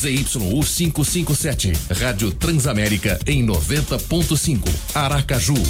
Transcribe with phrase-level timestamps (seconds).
[0.00, 5.62] ZYU 557, Rádio Transamérica em 90.5, Aracaju.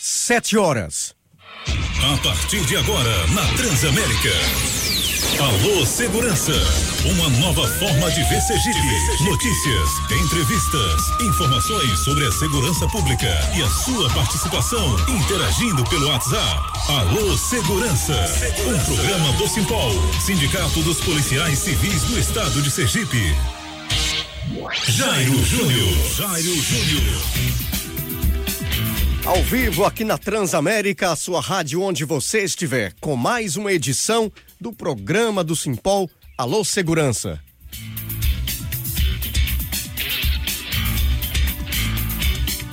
[0.00, 1.14] Sete horas.
[2.02, 4.77] A partir de agora, na Transamérica.
[5.18, 6.52] Alô Segurança,
[7.04, 9.24] uma nova forma de ver Sergipe.
[9.24, 13.26] Notícias, entrevistas, informações sobre a segurança pública
[13.56, 16.78] e a sua participação interagindo pelo WhatsApp.
[16.88, 18.14] Alô Segurança,
[18.64, 19.92] um programa do Simpol,
[20.24, 23.34] Sindicato dos Policiais Civis do Estado de Sergipe.
[24.86, 27.58] Jairo Júnior, Jairo Júnior.
[29.28, 34.32] Ao vivo aqui na Transamérica, a sua rádio onde você estiver, com mais uma edição
[34.60, 37.40] do programa do Simpol Alô Segurança.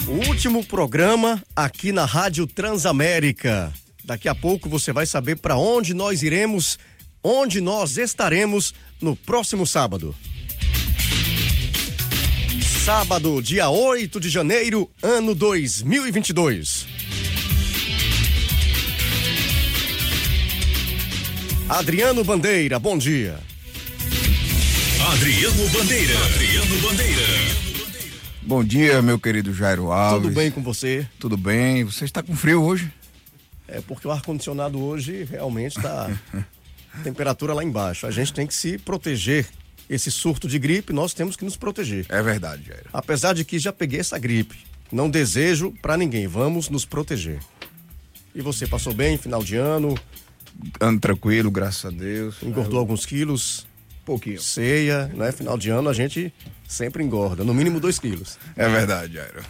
[0.07, 3.73] O último programa aqui na Rádio Transamérica.
[4.03, 6.77] Daqui a pouco você vai saber para onde nós iremos,
[7.23, 10.15] onde nós estaremos no próximo sábado.
[12.85, 16.94] Sábado, dia 8 de janeiro, ano 2022.
[21.67, 23.39] Adriano Bandeira, bom dia.
[25.13, 27.21] Adriano Bandeira, Adriano Bandeira.
[28.43, 30.21] Bom dia, meu querido Jairo Alves.
[30.21, 31.07] Tudo bem com você?
[31.19, 31.83] Tudo bem.
[31.83, 32.93] Você está com frio hoje?
[33.67, 36.07] É porque o ar-condicionado hoje realmente está
[37.03, 38.05] temperatura lá embaixo.
[38.05, 39.47] A gente tem que se proteger.
[39.89, 42.05] Esse surto de gripe, nós temos que nos proteger.
[42.09, 42.89] É verdade, Jairo.
[42.93, 44.57] Apesar de que já peguei essa gripe.
[44.91, 46.27] Não desejo para ninguém.
[46.27, 47.39] Vamos nos proteger.
[48.35, 49.95] E você passou bem, final de ano?
[50.79, 52.35] Ano tranquilo, graças a Deus.
[52.41, 53.67] Engordou alguns quilos?
[54.05, 54.39] Pouquinho.
[54.39, 55.31] Ceia, né?
[55.31, 56.33] Final de ano a gente
[56.67, 58.37] sempre engorda, no mínimo dois quilos.
[58.55, 59.43] É verdade, Jairo.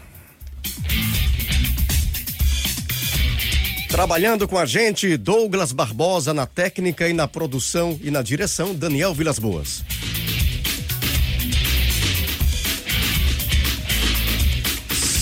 [3.90, 9.14] Trabalhando com a gente, Douglas Barbosa na técnica e na produção e na direção, Daniel
[9.14, 9.86] Vilas Boas.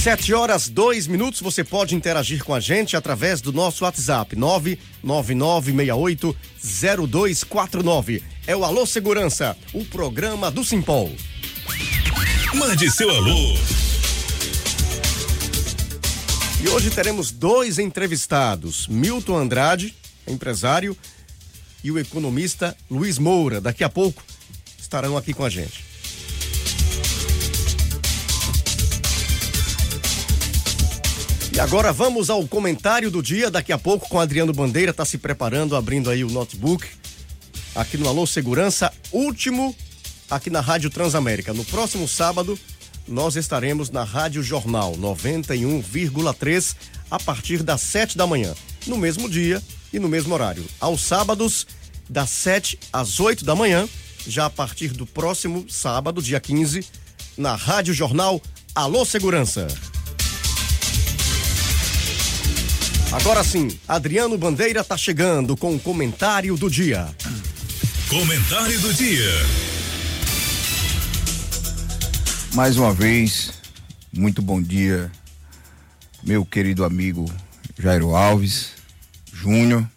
[0.03, 4.77] Sete horas, dois minutos, você pode interagir com a gente através do nosso WhatsApp, nove
[5.01, 8.21] nove nove meia oito zero dois quatro nove.
[8.45, 11.09] É o Alô Segurança, o programa do Simpol.
[12.53, 13.55] Mande seu alô.
[16.61, 19.95] E hoje teremos dois entrevistados: Milton Andrade,
[20.27, 20.97] empresário,
[21.81, 23.61] e o economista Luiz Moura.
[23.61, 24.21] Daqui a pouco
[24.77, 25.92] estarão aqui com a gente.
[31.53, 33.51] E agora vamos ao comentário do dia.
[33.51, 36.83] Daqui a pouco com Adriano Bandeira, está se preparando, abrindo aí o notebook.
[37.75, 39.75] Aqui no Alô Segurança, último
[40.31, 41.53] aqui na Rádio Transamérica.
[41.53, 42.57] No próximo sábado,
[43.07, 46.75] nós estaremos na Rádio Jornal 91,3
[47.11, 48.55] a partir das 7 da manhã,
[48.87, 49.61] no mesmo dia
[49.93, 50.65] e no mesmo horário.
[50.79, 51.67] Aos sábados,
[52.09, 53.87] das 7 às 8 da manhã,
[54.27, 56.83] já a partir do próximo sábado, dia 15,
[57.37, 58.41] na Rádio Jornal
[58.73, 59.67] Alô Segurança.
[63.13, 67.07] Agora sim, Adriano Bandeira está chegando com o comentário do dia.
[68.09, 69.31] Comentário do dia.
[72.55, 73.53] Mais uma vez,
[74.11, 75.11] muito bom dia,
[76.23, 77.31] meu querido amigo
[77.77, 78.71] Jairo Alves,
[79.31, 79.87] Júnior,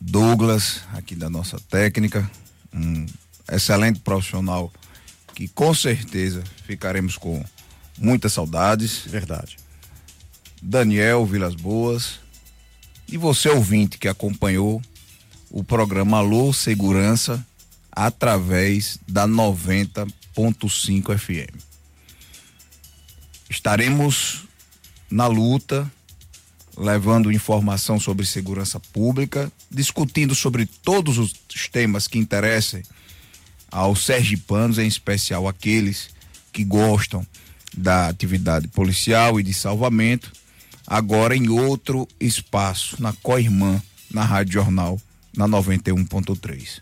[0.00, 2.28] Douglas, aqui da nossa técnica,
[2.72, 3.06] um
[3.50, 4.72] excelente profissional
[5.32, 7.42] que com certeza ficaremos com
[7.96, 9.04] muitas saudades.
[9.06, 9.63] Verdade.
[10.66, 12.20] Daniel Vilas Boas
[13.06, 14.80] e você ouvinte que acompanhou
[15.50, 17.46] o programa Alô Segurança
[17.92, 21.54] através da 90.5 FM.
[23.50, 24.44] Estaremos
[25.10, 25.88] na luta,
[26.78, 31.34] levando informação sobre segurança pública, discutindo sobre todos os
[31.70, 32.82] temas que interessem
[33.70, 36.08] aos sergipanos, em especial aqueles
[36.50, 37.24] que gostam
[37.76, 40.32] da atividade policial e de salvamento,
[40.86, 43.80] agora em outro espaço, na Coirmã,
[44.10, 45.00] na Rádio Jornal,
[45.36, 46.80] na 91.3.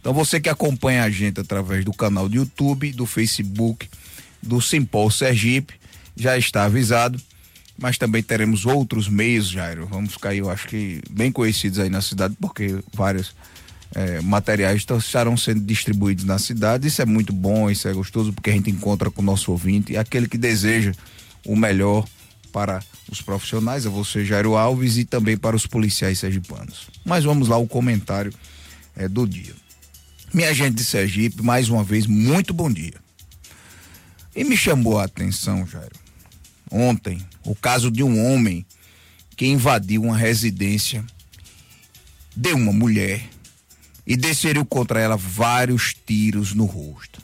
[0.00, 3.88] Então você que acompanha a gente através do canal do YouTube, do Facebook,
[4.42, 5.74] do Simpol Sergipe,
[6.16, 7.20] já está avisado,
[7.78, 9.86] mas também teremos outros meios, Jairo.
[9.86, 13.34] Vamos ficar aí, eu acho que bem conhecidos aí na cidade, porque vários
[13.94, 16.88] eh, materiais estarão sendo distribuídos na cidade.
[16.88, 19.96] Isso é muito bom, isso é gostoso, porque a gente encontra com o nosso ouvinte,
[19.96, 20.92] aquele que deseja
[21.46, 22.06] o melhor
[22.52, 26.88] para os profissionais, a você, Jairo Alves, e também para os policiais sergipanos.
[27.04, 28.32] Mas vamos lá, o comentário
[28.96, 29.54] eh, do dia.
[30.32, 32.94] Minha gente de Sergipe, mais uma vez, muito bom dia.
[34.34, 35.94] E me chamou a atenção, Jairo,
[36.70, 38.64] ontem, o caso de um homem
[39.36, 41.04] que invadiu uma residência
[42.34, 43.22] de uma mulher,
[44.06, 47.22] e desferiu contra ela vários tiros no rosto.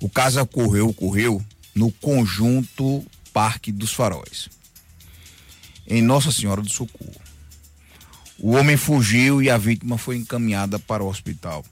[0.00, 1.44] O caso ocorreu, ocorreu
[1.74, 4.48] no conjunto Parque dos Faróis,
[5.88, 7.20] em Nossa Senhora do Socorro.
[8.38, 11.64] O homem fugiu e a vítima foi encaminhada para o hospital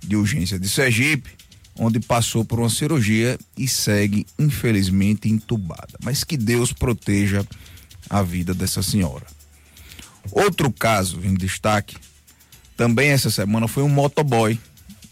[0.00, 1.30] de urgência de Sergipe,
[1.76, 5.98] onde passou por uma cirurgia e segue, infelizmente, entubada.
[6.04, 7.44] Mas que Deus proteja
[8.08, 9.26] a vida dessa senhora.
[10.30, 11.96] Outro caso em destaque,
[12.76, 14.58] também essa semana, foi um motoboy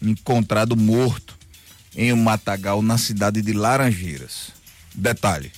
[0.01, 1.37] encontrado morto
[1.95, 4.53] em um matagal na cidade de Laranjeiras.
[4.93, 5.51] Detalhe: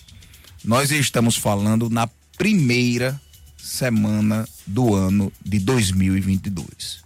[0.64, 2.08] nós estamos falando na
[2.38, 3.20] primeira
[3.58, 7.04] semana do ano de 2022.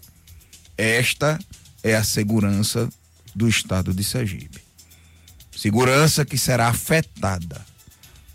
[0.78, 1.40] Esta
[1.84, 2.90] é a segurança
[3.36, 4.62] do estado de Sergipe.
[5.56, 7.66] Segurança que será afetada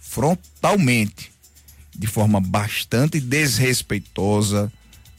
[0.01, 1.33] frontalmente,
[1.97, 4.73] de forma bastante desrespeitosa,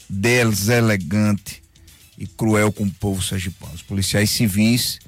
[0.08, 1.62] deselegante
[2.16, 3.74] e cruel com o povo sergipano.
[3.74, 4.98] Os policiais civis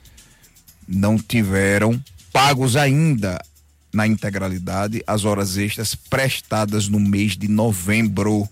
[0.86, 3.42] não tiveram pagos ainda
[3.92, 8.48] na integralidade as horas extras prestadas no mês de novembro,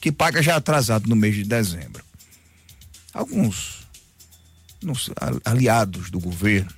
[0.00, 2.04] que paga já atrasado no mês de dezembro.
[3.12, 3.84] Alguns
[5.44, 6.70] aliados do governo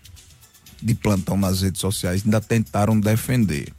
[0.80, 3.72] de plantão nas redes sociais ainda tentaram defender.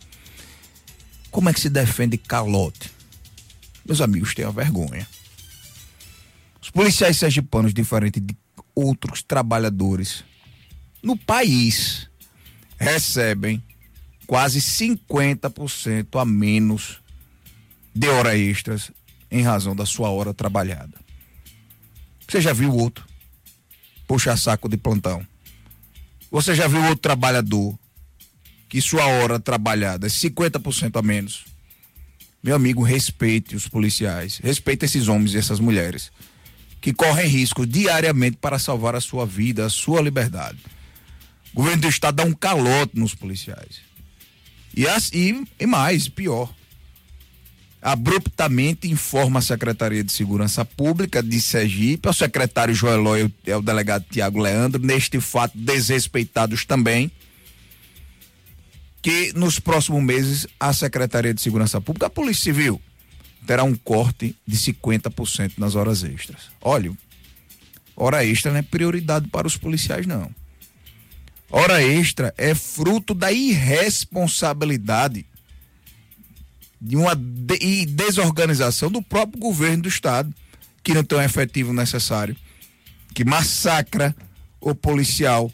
[1.32, 2.92] Como é que se defende calote?
[3.86, 5.08] Meus amigos, tenham vergonha.
[6.62, 8.36] Os policiais sergipanos, diferente de
[8.76, 10.26] outros trabalhadores
[11.02, 12.10] no país,
[12.78, 13.64] recebem
[14.28, 17.02] quase 50% a menos
[17.96, 18.92] de hora extras
[19.32, 20.94] em razão da sua hora trabalhada.
[22.28, 23.06] Você já viu outro
[24.06, 25.26] puxar saco de plantão?
[26.30, 27.80] Você já viu outro trabalhador
[28.68, 31.46] que sua hora trabalhada é 50% a menos?
[32.44, 36.12] Meu amigo, respeite os policiais, respeite esses homens e essas mulheres
[36.80, 40.60] que correm risco diariamente para salvar a sua vida, a sua liberdade.
[41.54, 43.87] O governo do estado dá um calote nos policiais.
[44.78, 44.86] E,
[45.60, 46.54] e, mais, pior.
[47.82, 53.62] Abruptamente informa a Secretaria de Segurança Pública de Sergipe, o secretário Joeló e é o
[53.62, 57.12] delegado Tiago Leandro, neste fato desrespeitados também,
[59.02, 62.80] que nos próximos meses a Secretaria de Segurança Pública, a Polícia Civil,
[63.48, 66.52] terá um corte de 50% nas horas extras.
[66.62, 66.92] Olha,
[67.96, 70.30] hora extra não é prioridade para os policiais, não.
[71.50, 75.26] Hora extra é fruto da irresponsabilidade
[76.80, 80.34] de uma de desorganização do próprio governo do estado,
[80.84, 82.36] que não tem o efetivo necessário,
[83.14, 84.16] que massacra
[84.60, 85.52] o policial,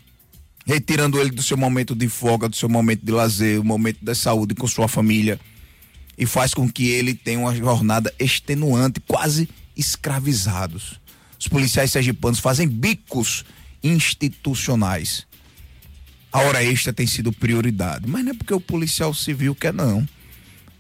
[0.66, 4.16] retirando ele do seu momento de folga, do seu momento de lazer, o momento da
[4.16, 5.40] saúde com sua família,
[6.18, 9.48] e faz com que ele tenha uma jornada extenuante, quase
[9.78, 11.00] escravizados.
[11.40, 13.46] Os policiais sergipanos fazem bicos
[13.84, 15.26] institucionais
[16.34, 18.08] a hora extra tem sido prioridade.
[18.08, 20.08] Mas não é porque o policial civil quer, não.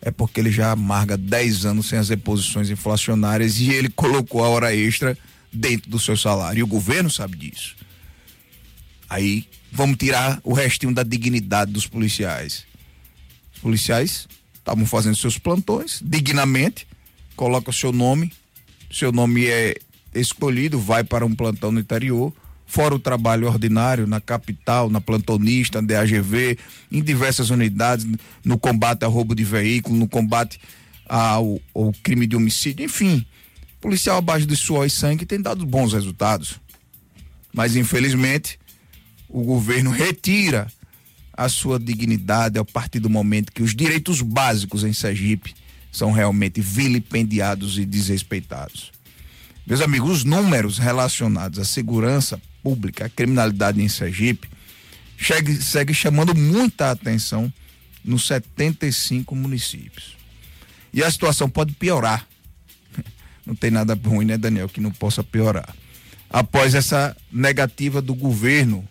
[0.02, 4.50] É porque ele já amarga 10 anos sem as reposições inflacionárias e ele colocou a
[4.50, 5.16] hora extra
[5.52, 6.60] dentro do seu salário.
[6.60, 7.76] E o governo sabe disso.
[9.08, 12.66] Aí vamos tirar o restinho da dignidade dos policiais.
[13.54, 16.88] Os policiais estavam fazendo seus plantões dignamente,
[17.36, 18.34] coloca o seu nome,
[18.92, 19.76] seu nome é
[20.16, 22.34] escolhido, vai para um plantão no interior
[22.74, 26.58] fora o trabalho ordinário na capital, na plantonista, na DAGV,
[26.92, 28.04] em diversas unidades,
[28.44, 30.60] no combate ao roubo de veículo, no combate
[31.08, 33.24] ao, ao crime de homicídio, enfim.
[33.80, 36.60] Policial abaixo de suor e sangue tem dado bons resultados.
[37.54, 38.60] Mas, infelizmente,
[39.30, 40.66] o governo retira
[41.32, 45.54] a sua dignidade a partir do momento que os direitos básicos em Sergipe
[45.92, 48.92] são realmente vilipendiados e desrespeitados.
[49.64, 54.50] Meus amigos, os números relacionados à segurança pública, a criminalidade em Sergipe,
[55.20, 57.52] segue, segue chamando muita atenção
[58.04, 60.18] nos 75 municípios.
[60.94, 62.26] E a situação pode piorar.
[63.46, 65.76] Não tem nada ruim, né, Daniel, que não possa piorar.
[66.30, 68.88] Após essa negativa do governo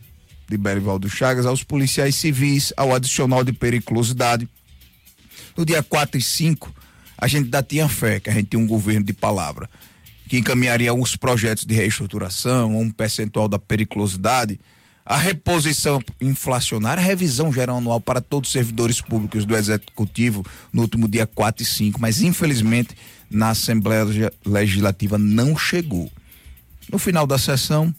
[0.52, 4.46] de Berivaldo Chagas aos policiais civis, ao adicional de periculosidade.
[5.56, 6.74] No dia 4 e 5,
[7.16, 9.68] a gente ainda tinha fé que a gente tinha um governo de palavra
[10.32, 14.58] que encaminharia alguns projetos de reestruturação, um percentual da periculosidade,
[15.04, 20.80] a reposição inflacionária, a revisão geral anual para todos os servidores públicos do Executivo no
[20.80, 22.96] último dia 4 e 5, mas infelizmente
[23.30, 24.06] na Assembleia
[24.42, 26.10] Legislativa não chegou.
[26.90, 27.94] No final da sessão,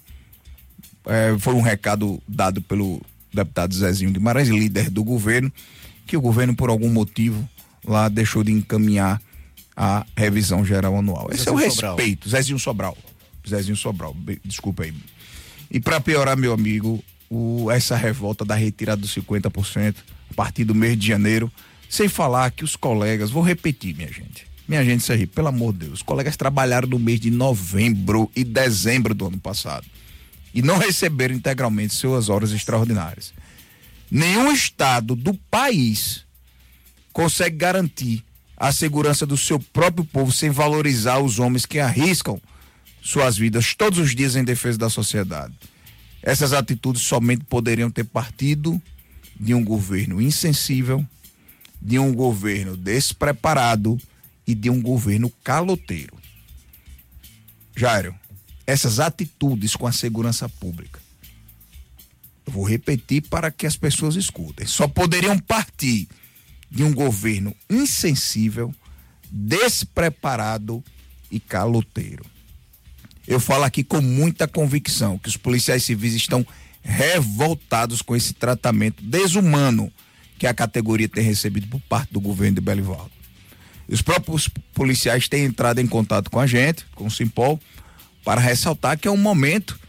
[1.05, 2.99] eh, foi um recado dado pelo
[3.31, 5.53] deputado Zezinho Marais, líder do governo,
[6.07, 7.47] que o governo, por algum motivo,
[7.85, 9.21] lá deixou de encaminhar
[9.75, 11.29] a revisão geral anual.
[11.31, 12.41] Esse Zezinho é o respeito, Sobral.
[12.41, 12.97] Zezinho Sobral.
[13.47, 14.93] Zezinho Sobral, desculpa aí.
[15.69, 19.95] E para piorar, meu amigo, o, essa revolta da retirada dos 50%
[20.29, 21.51] a partir do mês de janeiro,
[21.89, 24.47] sem falar que os colegas, vou repetir, minha gente.
[24.67, 28.31] Minha gente, isso aí, pelo amor de Deus, os colegas trabalharam no mês de novembro
[28.35, 29.85] e dezembro do ano passado
[30.53, 33.33] e não receberam integralmente suas horas extraordinárias.
[34.09, 36.23] Nenhum estado do país
[37.11, 38.23] consegue garantir
[38.57, 42.41] a segurança do seu próprio povo sem valorizar os homens que arriscam
[43.01, 45.53] suas vidas todos os dias em defesa da sociedade.
[46.21, 48.81] Essas atitudes somente poderiam ter partido
[49.37, 51.05] de um governo insensível,
[51.81, 53.99] de um governo despreparado
[54.47, 56.17] e de um governo caloteiro.
[57.75, 58.15] Jairo,
[58.65, 61.01] essas atitudes com a segurança pública,
[62.45, 66.07] eu vou repetir para que as pessoas escutem, só poderiam partir
[66.73, 68.73] de um governo insensível,
[69.31, 70.83] despreparado
[71.29, 72.25] e caloteiro.
[73.27, 76.45] Eu falo aqui com muita convicção que os policiais civis estão
[76.81, 79.93] revoltados com esse tratamento desumano
[80.39, 83.11] que a categoria tem recebido por parte do governo de Belivaldo.
[83.87, 87.61] Os próprios policiais têm entrado em contato com a gente, com o Simpol,
[88.25, 89.79] para ressaltar que é um momento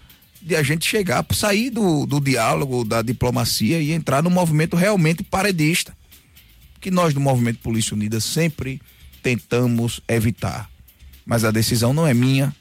[0.43, 5.23] de a gente chegar, sair do, do diálogo, da diplomacia e entrar no movimento realmente
[5.23, 5.97] paredista,
[6.85, 8.79] que nós do Movimento Polícia Unida sempre
[9.23, 10.69] tentamos evitar.
[11.25, 12.55] Mas a decisão não é minha,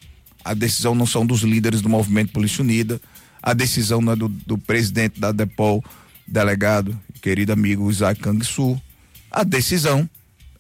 [0.46, 3.02] a decisão não são dos líderes do Movimento Polícia Unida,
[3.42, 5.84] a decisão não é do, do presidente da Depol,
[6.26, 8.82] delegado, querido amigo Isaac Kangsu.
[9.30, 10.10] A decisão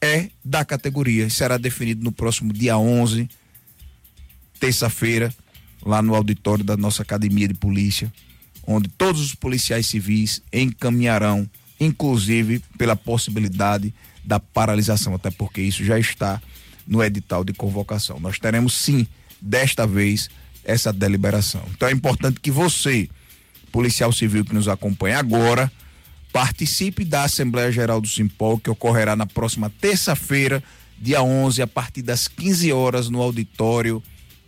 [0.01, 1.29] é da categoria.
[1.29, 3.29] Será definido no próximo dia 11,
[4.59, 5.33] terça-feira,
[5.85, 8.11] lá no auditório da nossa academia de polícia,
[8.67, 15.99] onde todos os policiais civis encaminharão, inclusive pela possibilidade da paralisação, até porque isso já
[15.99, 16.41] está
[16.87, 18.19] no edital de convocação.
[18.19, 19.07] Nós teremos sim,
[19.41, 20.29] desta vez,
[20.63, 21.63] essa deliberação.
[21.75, 23.09] Então é importante que você,
[23.71, 25.71] policial civil que nos acompanha agora,
[26.31, 30.63] participe da Assembleia Geral do Simpol, que ocorrerá na próxima terça-feira,
[30.97, 34.01] dia 11, a partir das 15 horas, no auditório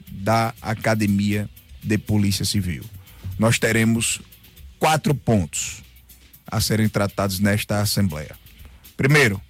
[0.10, 1.50] da Academia
[1.84, 2.84] de Polícia Civil.
[3.38, 4.22] Nós teremos
[4.80, 5.85] quatro pontos
[6.50, 8.36] a serem tratados nesta Assembleia.
[8.96, 9.42] Primeiro,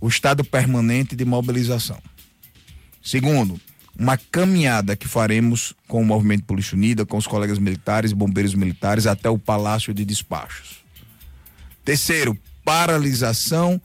[0.00, 2.00] o estado permanente de mobilização.
[3.02, 3.60] Segundo,
[3.98, 8.54] uma caminhada que faremos com o Movimento Polícia Unida, com os colegas militares e bombeiros
[8.54, 10.84] militares até o Palácio de Despachos.
[11.84, 13.80] Terceiro, paralisação.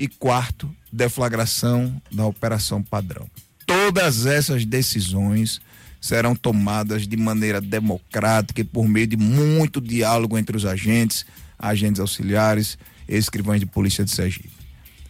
[0.00, 3.28] E quarto, deflagração da operação padrão.
[3.66, 5.60] Todas essas decisões
[6.00, 11.26] serão tomadas de maneira democrática e por meio de muito diálogo entre os agentes,
[11.58, 12.78] agentes auxiliares
[13.08, 14.50] e escrivães de polícia de Sergipe.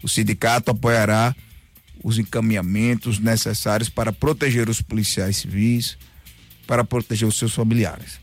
[0.02, 1.34] O sindicato apoiará
[2.02, 5.98] os encaminhamentos necessários para proteger os policiais civis,
[6.66, 8.20] para proteger os seus familiares.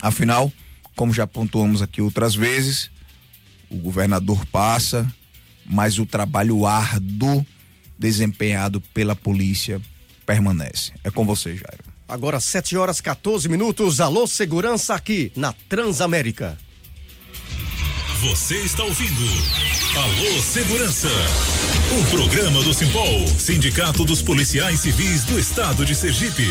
[0.00, 0.52] Afinal,
[0.94, 2.90] como já pontuamos aqui outras vezes,
[3.70, 5.06] o governador passa,
[5.64, 7.46] mas o trabalho árduo
[7.98, 9.80] desempenhado pela polícia
[10.24, 10.92] permanece.
[11.04, 11.85] É com você, Jairo.
[12.08, 14.00] Agora 7 horas 14 minutos.
[14.00, 16.56] Alô Segurança aqui na Transamérica.
[18.20, 19.26] Você está ouvindo
[19.96, 21.08] Alô Segurança,
[21.92, 26.46] um programa do Simpol, Sindicato dos Policiais Civis do Estado de Sergipe.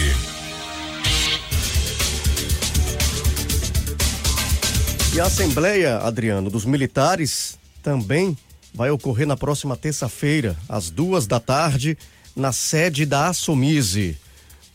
[5.15, 8.37] E a Assembleia, Adriano, dos militares também
[8.73, 11.97] vai ocorrer na próxima terça-feira, às duas da tarde,
[12.35, 14.17] na sede da Assomise.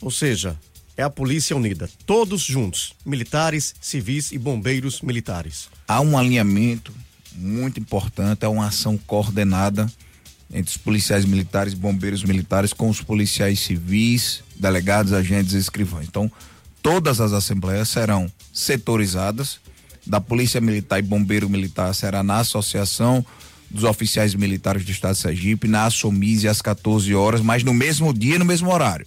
[0.00, 0.56] Ou seja,
[1.00, 5.71] é a Polícia Unida, todos juntos, militares, civis e bombeiros militares.
[5.88, 6.92] Há um alinhamento
[7.35, 9.90] muito importante, é uma ação coordenada
[10.52, 16.07] entre os policiais militares, bombeiros militares, com os policiais civis, delegados, agentes e escrivães.
[16.07, 16.30] Então,
[16.83, 19.59] todas as assembleias serão setorizadas
[20.07, 23.25] da Polícia Militar e Bombeiro Militar será na Associação
[23.71, 28.12] dos Oficiais Militares do Estado de Sergipe, na Assomise às 14 horas, mas no mesmo
[28.12, 29.07] dia no mesmo horário.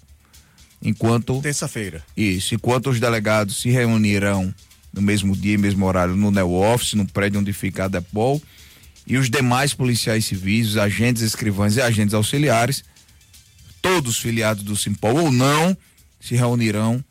[0.83, 1.41] Enquanto.
[1.41, 2.03] Terça-feira.
[2.15, 4.53] Isso, enquanto os delegados se reunirão
[4.91, 8.41] no mesmo dia e mesmo horário no Neo Office, no prédio onde fica a Depol,
[9.07, 12.83] e os demais policiais civis, os agentes escrivães e agentes auxiliares,
[13.81, 15.75] todos filiados do Simpol ou não,
[16.19, 17.03] se reunirão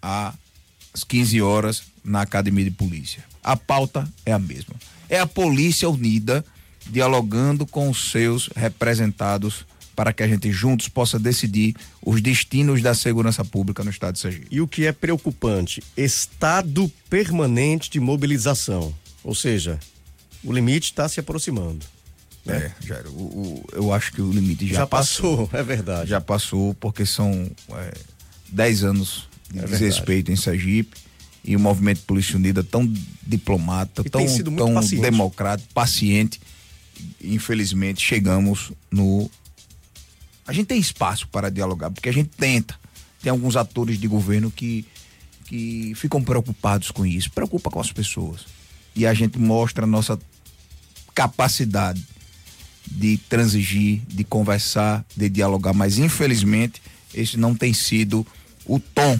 [0.00, 3.22] às 15 horas na Academia de Polícia.
[3.42, 4.74] A pauta é a mesma.
[5.08, 6.44] É a Polícia Unida
[6.88, 11.74] dialogando com os seus representados para que a gente juntos possa decidir
[12.04, 14.46] os destinos da segurança pública no estado de Sergipe.
[14.50, 18.94] E o que é preocupante, estado permanente de mobilização.
[19.24, 19.80] Ou seja,
[20.44, 21.84] o limite está se aproximando.
[22.44, 22.72] Né?
[22.80, 26.10] É, Jairo, o, o, eu acho que o limite já, já passou, passou, é verdade.
[26.10, 27.94] Já passou, porque são é,
[28.50, 30.96] 10 anos de é desrespeito em Sergipe
[31.44, 32.92] e o movimento Polícia Unida tão
[33.24, 34.26] diplomata, e tão,
[34.56, 35.00] tão paciente.
[35.00, 36.40] democrático, paciente.
[37.22, 39.30] Infelizmente, chegamos no.
[40.46, 42.78] A gente tem espaço para dialogar, porque a gente tenta.
[43.22, 44.86] Tem alguns atores de governo que,
[45.46, 48.46] que ficam preocupados com isso, preocupa com as pessoas.
[48.94, 50.18] E a gente mostra a nossa
[51.14, 52.04] capacidade
[52.86, 56.80] de transigir, de conversar, de dialogar, mas infelizmente
[57.12, 58.24] esse não tem sido
[58.64, 59.18] o tom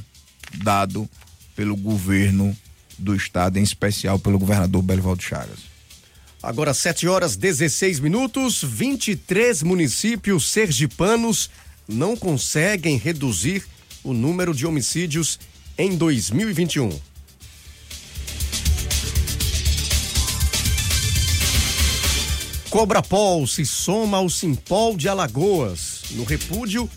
[0.54, 1.08] dado
[1.56, 2.56] pelo governo
[2.98, 5.75] do estado, em especial pelo governador Belivaldo Chagas.
[6.42, 11.50] Agora 7 horas 16 minutos, 23 municípios sergipanos
[11.88, 13.64] não conseguem reduzir
[14.04, 15.38] o número de homicídios
[15.78, 16.90] em 2021.
[22.70, 26.88] Cobrapol se soma ao Simpol de Alagoas no repúdio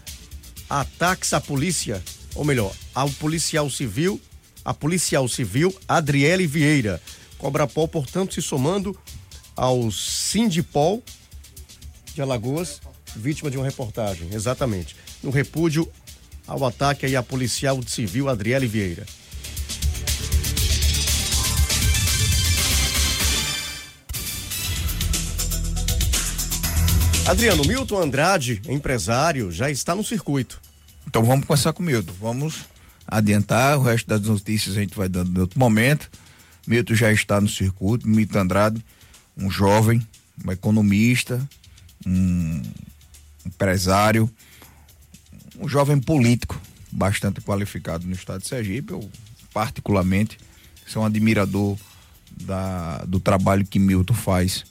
[0.69, 2.03] ataques à polícia,
[2.35, 4.21] ou melhor, ao policial civil,
[4.63, 7.01] a policial civil Adriele Vieira.
[7.37, 8.95] Cobrapol, portanto, se somando
[9.59, 11.03] ao Sindipol
[12.15, 12.79] de Alagoas,
[13.13, 15.85] vítima de uma reportagem, exatamente, no repúdio
[16.47, 19.05] ao ataque aí à policial civil Adriele Vieira.
[27.27, 30.61] Adriano, Milton Andrade, empresário, já está no circuito.
[31.05, 32.13] Então vamos começar com o Milton.
[32.17, 32.61] Vamos
[33.05, 36.09] adiantar, o resto das notícias a gente vai dando em outro momento.
[36.65, 38.83] Milton já está no circuito, Milton Andrade,
[39.39, 40.05] um jovem,
[40.45, 41.47] um economista,
[42.05, 42.61] um
[43.45, 44.29] empresário,
[45.59, 46.59] um jovem político
[46.91, 48.93] bastante qualificado no estado de Sergipe.
[48.93, 49.09] Eu,
[49.53, 50.37] particularmente,
[50.85, 51.77] sou um admirador
[52.31, 54.65] da, do trabalho que Milton faz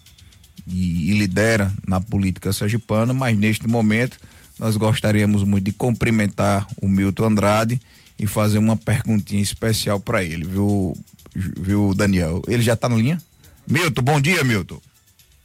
[0.66, 4.18] e, e lidera na política sergipana, mas neste momento
[4.58, 7.80] nós gostaríamos muito de cumprimentar o Milton Andrade
[8.18, 10.96] e fazer uma perguntinha especial para ele, viu,
[11.34, 12.42] viu, Daniel?
[12.48, 13.22] Ele já está na linha?
[13.70, 14.80] Milton, bom dia, Milton.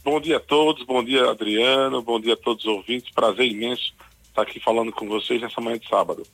[0.02, 3.12] Bom dia a todos, bom dia, Adriano, bom dia a todos os ouvintes.
[3.14, 3.94] Prazer imenso
[4.30, 6.26] estar aqui falando com vocês nessa manhã de sábado.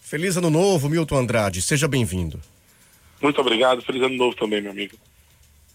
[0.00, 1.60] Feliz ano novo, Milton Andrade.
[1.60, 2.40] Seja bem-vindo.
[3.20, 3.82] Muito obrigado.
[3.82, 4.96] Feliz ano novo também, meu amigo.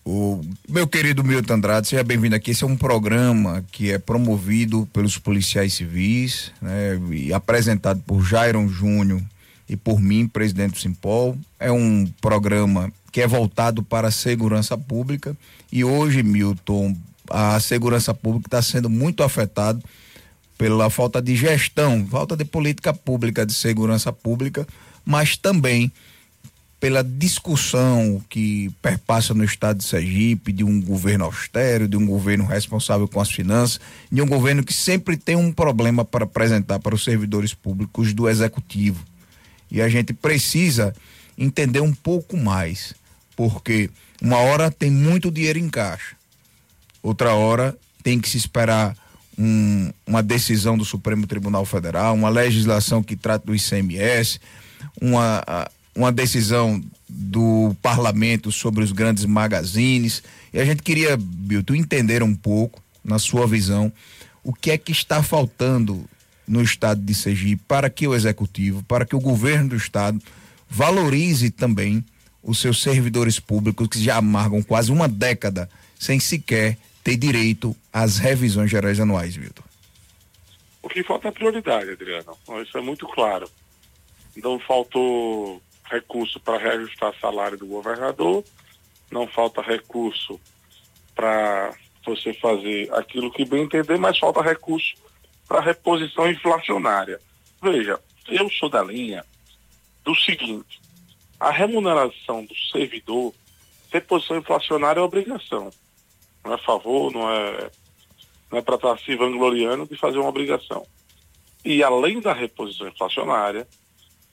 [0.03, 2.49] O meu querido Milton Andrade, seja bem-vindo aqui.
[2.49, 8.67] Esse é um programa que é promovido pelos policiais civis, né, e apresentado por Jairon
[8.67, 9.21] Júnior
[9.69, 11.37] e por mim, presidente do Simpol.
[11.59, 15.35] É um programa que é voltado para a segurança pública
[15.71, 16.95] e hoje, Milton,
[17.29, 19.81] a segurança pública está sendo muito afetada
[20.57, 24.67] pela falta de gestão, falta de política pública de segurança pública,
[25.05, 25.91] mas também
[26.79, 32.43] pela discussão que perpassa no estado de Sergipe de um governo austero, de um governo
[32.43, 33.79] responsável com as finanças,
[34.11, 38.27] de um governo que sempre tem um problema para apresentar para os servidores públicos do
[38.27, 39.05] executivo.
[39.69, 40.93] E a gente precisa
[41.37, 42.95] entender um pouco mais,
[43.35, 43.89] porque
[44.21, 46.15] uma hora tem muito dinheiro em caixa,
[47.01, 48.95] outra hora tem que se esperar
[49.37, 54.39] um, uma decisão do Supremo Tribunal Federal, uma legislação que trata do ICMS,
[54.99, 55.43] uma
[55.95, 60.23] uma decisão do parlamento sobre os grandes magazines.
[60.53, 63.91] E a gente queria, Bilton, entender um pouco, na sua visão,
[64.43, 66.05] o que é que está faltando
[66.47, 70.21] no estado de Sergipe para que o executivo, para que o governo do estado
[70.69, 72.05] valorize também
[72.43, 78.17] os seus servidores públicos que já amargam quase uma década sem sequer ter direito às
[78.17, 79.63] revisões gerais anuais, Wilton.
[80.81, 82.37] O que falta é prioridade, Adriano.
[82.63, 83.49] Isso é muito claro.
[84.35, 88.43] Não faltou recurso para reajustar salário do governador,
[89.11, 90.39] não falta recurso
[91.13, 91.73] para
[92.05, 94.95] você fazer aquilo que bem entender, mas falta recurso
[95.47, 97.19] para reposição inflacionária.
[97.61, 99.23] Veja, eu sou da linha
[100.03, 100.81] do seguinte:
[101.41, 103.33] a remuneração do servidor,
[103.91, 105.71] reposição inflacionária é obrigação.
[106.45, 107.71] Não é favor, não é,
[108.51, 110.85] não é para estar se vangloriando de fazer uma obrigação.
[111.65, 113.67] E além da reposição inflacionária,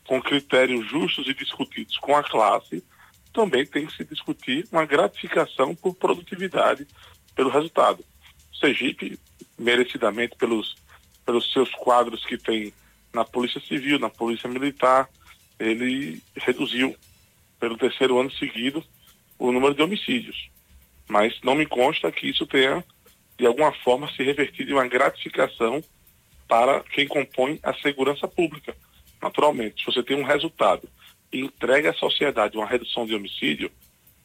[0.07, 2.85] com critérios justos e discutidos com a classe,
[3.33, 6.87] também tem que se discutir uma gratificação por produtividade
[7.35, 8.05] pelo resultado.
[8.61, 9.19] Sergipe,
[9.59, 10.77] merecidamente pelos,
[11.25, 12.71] pelos seus quadros que tem
[13.15, 15.09] na Polícia Civil, na Polícia Militar,
[15.59, 16.95] ele reduziu
[17.59, 18.85] pelo terceiro ano seguido
[19.39, 20.51] o número de homicídios.
[21.09, 22.85] Mas não me consta que isso tenha,
[23.39, 25.83] de alguma forma, se revertido em uma gratificação
[26.47, 28.75] para quem compõe a segurança pública
[29.21, 30.89] Naturalmente, se você tem um resultado
[31.33, 33.71] e entrega à sociedade uma redução de homicídio,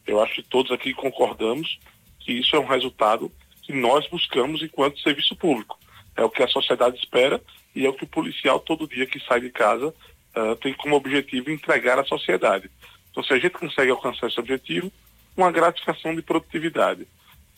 [0.05, 1.79] eu acho que todos aqui concordamos
[2.19, 3.31] que isso é um resultado
[3.63, 5.79] que nós buscamos enquanto serviço público.
[6.15, 7.41] É o que a sociedade espera
[7.75, 9.93] e é o que o policial todo dia que sai de casa
[10.35, 12.69] uh, tem como objetivo entregar à sociedade.
[13.11, 14.91] Então, se a gente consegue alcançar esse objetivo,
[15.35, 17.07] uma gratificação de produtividade.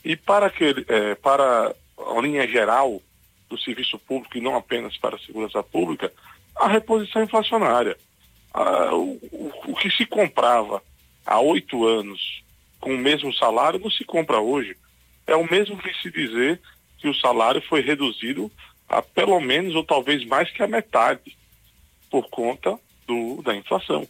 [0.03, 3.01] E para, aquele, é, para a linha geral
[3.49, 6.11] do serviço público e não apenas para a segurança pública,
[6.55, 7.97] a reposição inflacionária.
[8.53, 10.81] Ah, o, o, o, que se comprava
[11.25, 12.43] há oito anos
[12.79, 14.77] com o mesmo salário não se compra hoje.
[15.27, 16.61] É o mesmo que se dizer
[16.97, 18.51] que o salário foi reduzido
[18.87, 21.35] a pelo menos ou talvez mais que a metade
[22.09, 24.05] por conta do, da inflação.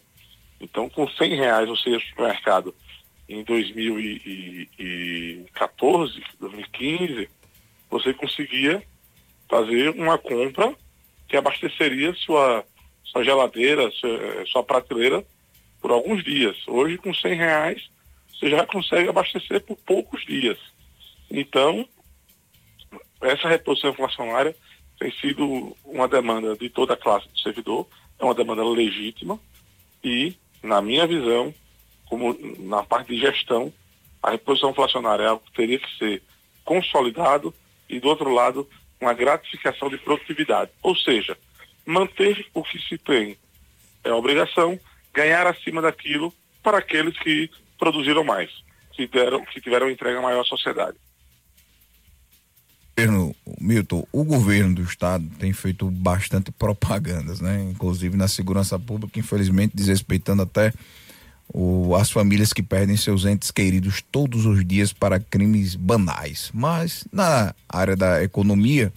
[0.60, 2.74] Então, com 100 reais você ia no mercado
[3.28, 7.28] em 2014, 2015,
[7.90, 8.84] você conseguia
[9.50, 10.74] fazer uma compra
[11.28, 12.64] que abasteceria sua,
[13.04, 15.26] sua geladeira, sua, sua prateleira
[15.82, 16.56] por alguns dias.
[16.68, 17.90] Hoje, com 100 reais,
[18.32, 20.58] você já consegue abastecer por poucos dias.
[21.30, 21.88] Então,
[23.22, 24.56] essa reposição inflacionária
[25.00, 27.88] tem sido uma demanda de toda a classe do servidor,
[28.20, 29.40] é uma demanda legítima
[30.04, 31.54] e, na minha visão,
[32.08, 33.74] como na parte de gestão,
[34.22, 36.24] a reposição inflacionária é algo que teria que ser
[36.64, 37.54] consolidado
[37.90, 38.68] e, do outro lado,
[39.00, 40.72] uma gratificação de produtividade.
[40.82, 41.38] Ou seja,
[41.86, 43.38] manter o que se tem
[44.04, 44.80] é obrigação,
[45.14, 48.52] ganhar acima daquilo para aqueles que produziram mais,
[48.94, 50.98] que, deram, que tiveram entrega maior à sociedade.
[53.66, 57.68] Milton, o governo do estado tem feito bastante propagandas, né?
[57.72, 60.72] Inclusive na segurança pública, infelizmente desrespeitando até
[61.52, 66.52] o, as famílias que perdem seus entes queridos todos os dias para crimes banais.
[66.54, 68.94] Mas na área da economia,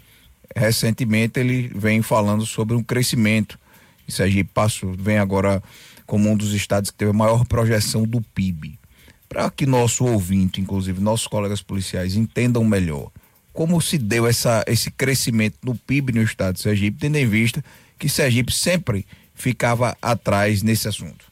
[0.55, 3.59] recentemente ele vem falando sobre um crescimento.
[4.07, 5.63] E Sergipe Passo vem agora
[6.07, 8.79] como um dos estados que teve a maior projeção do PIB.
[9.31, 13.11] Para que nosso ouvinte, inclusive nossos colegas policiais, entendam melhor
[13.59, 17.65] como se deu essa, esse crescimento no PIB no estado de Sergipe, tendo em vista
[17.99, 21.29] que Sergipe sempre ficava atrás nesse assunto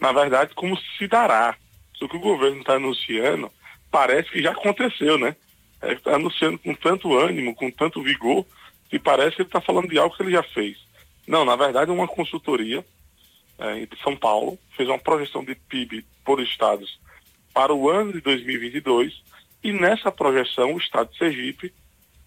[0.00, 1.56] na verdade, como se dará.
[2.00, 3.50] o que o governo está anunciando
[3.90, 5.34] parece que já aconteceu, né?
[5.82, 8.46] Está é, anunciando com tanto ânimo, com tanto vigor,
[8.88, 10.76] que parece que ele está falando de algo que ele já fez.
[11.26, 12.84] Não, na verdade, uma consultoria
[13.58, 16.98] é, de São Paulo fez uma projeção de PIB por estados
[17.52, 19.22] para o ano de 2022
[19.62, 21.72] e nessa projeção o estado de Sergipe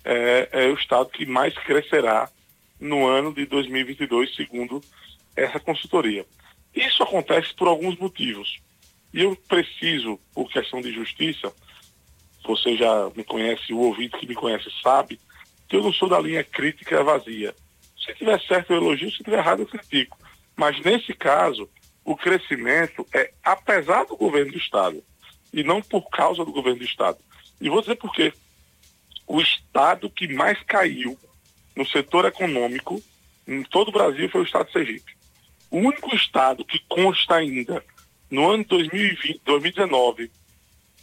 [0.03, 2.29] é, é o estado que mais crescerá
[2.79, 4.81] no ano de 2022, segundo
[5.35, 6.25] essa consultoria.
[6.75, 8.59] Isso acontece por alguns motivos.
[9.13, 11.53] E eu preciso, por questão de justiça,
[12.43, 15.19] você já me conhece, o ouvinte que me conhece sabe,
[15.67, 17.53] que eu não sou da linha crítica vazia.
[18.03, 20.17] Se tiver certo eu elogio, se tiver errado eu critico.
[20.55, 21.69] Mas nesse caso,
[22.03, 25.03] o crescimento é apesar do governo do Estado
[25.53, 27.17] e não por causa do governo do Estado.
[27.59, 28.33] E vou dizer por quê.
[29.27, 31.17] O Estado que mais caiu
[31.75, 33.01] no setor econômico
[33.47, 35.15] em todo o Brasil foi o Estado de Sergipe.
[35.69, 37.83] O único estado que consta ainda
[38.29, 40.31] no ano de 2020, 2019,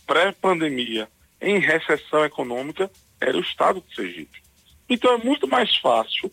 [0.06, 1.08] pré-pandemia,
[1.40, 4.42] em recessão econômica, era o estado de Sergipe.
[4.88, 6.30] Então é muito mais fácil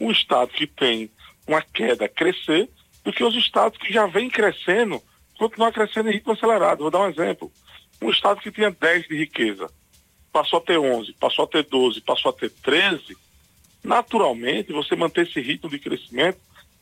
[0.00, 1.10] um estado que tem
[1.46, 2.68] uma queda crescer
[3.04, 5.02] do que os estados que já vêm crescendo
[5.38, 6.80] continuar crescendo em ritmo acelerado.
[6.80, 7.50] Vou dar um exemplo.
[8.00, 9.70] Um estado que tinha 10 de riqueza,
[10.32, 13.16] passou a ter 11, passou a ter 12, passou a ter 13,
[13.82, 16.38] naturalmente você manter esse ritmo de crescimento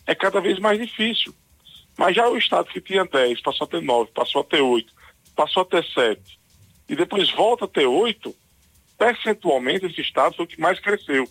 [0.07, 1.33] é cada vez mais difícil.
[1.97, 4.93] Mas já o estado que tinha 10, passou a ter 9, passou a ter 8,
[5.37, 6.21] passou a ter 7,
[6.88, 8.35] e depois volta a ter 8,
[8.99, 11.29] percentualmente esse estado foi o que mais cresceu.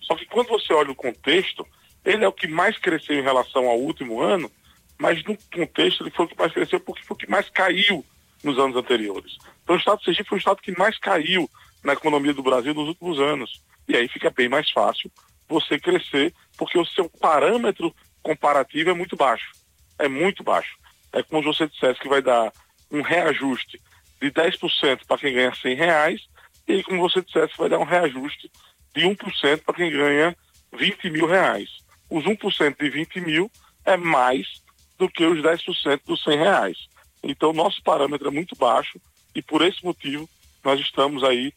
[0.00, 1.66] Só que quando você olha o contexto,
[2.04, 4.50] ele é o que mais cresceu em relação ao último ano,
[4.98, 8.04] mas no contexto ele foi o que mais cresceu porque foi o que mais caiu
[8.42, 9.36] nos anos anteriores.
[9.62, 11.48] Então o estado de Sergipe foi o estado que mais caiu
[11.84, 13.62] na economia do Brasil nos últimos anos.
[13.88, 15.10] E aí fica bem mais fácil
[15.48, 19.50] você crescer, porque o seu parâmetro comparativo é muito baixo.
[19.98, 20.76] É muito baixo.
[21.12, 22.52] É como se você dissesse que vai dar
[22.90, 23.80] um reajuste
[24.20, 26.20] de 10% para quem ganha 100 reais
[26.66, 28.50] e como você dissesse vai dar um reajuste
[28.94, 30.36] de 1% para quem ganha
[30.76, 31.70] 20 mil reais.
[32.10, 33.50] Os 1% de 20 mil
[33.84, 34.62] é mais
[34.98, 36.88] do que os 10% dos 100 reais.
[37.22, 39.00] Então, nosso parâmetro é muito baixo
[39.34, 40.28] e por esse motivo
[40.64, 41.52] nós estamos aí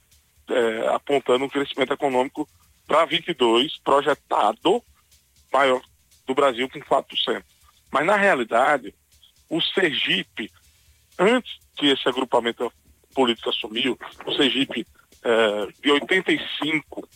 [0.47, 2.47] é, apontando um crescimento econômico
[2.87, 4.83] para 22 projetado
[5.51, 5.81] maior
[6.25, 7.43] do Brasil com 4%.
[7.91, 8.93] Mas, na realidade,
[9.49, 10.51] o Sergipe,
[11.19, 12.71] antes que esse agrupamento
[13.13, 14.85] político assumiu, o Sergipe
[15.23, 17.09] eh, de 85,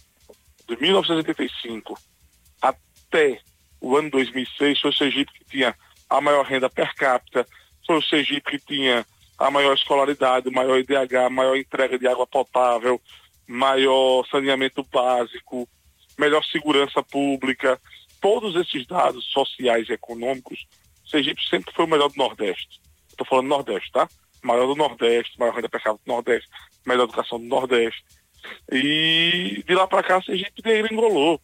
[0.67, 1.97] de 1985
[2.61, 3.39] até
[3.79, 5.75] o ano 2006, foi o Sergipe que tinha
[6.17, 7.47] a maior renda per capita,
[7.85, 9.05] foi o Sergipe que tinha
[9.37, 13.01] a maior escolaridade, maior IDH, maior entrega de água potável,
[13.47, 15.67] maior saneamento básico,
[16.17, 17.79] melhor segurança pública,
[18.21, 20.65] todos esses dados sociais e econômicos,
[21.05, 22.81] Sergipe sempre foi o melhor do Nordeste.
[23.07, 24.09] Estou falando Nordeste, tá?
[24.41, 26.49] Maior do Nordeste, maior renda per capita do Nordeste,
[26.85, 28.03] melhor educação do Nordeste.
[28.71, 31.39] E de lá para cá, Sergipe degringolou.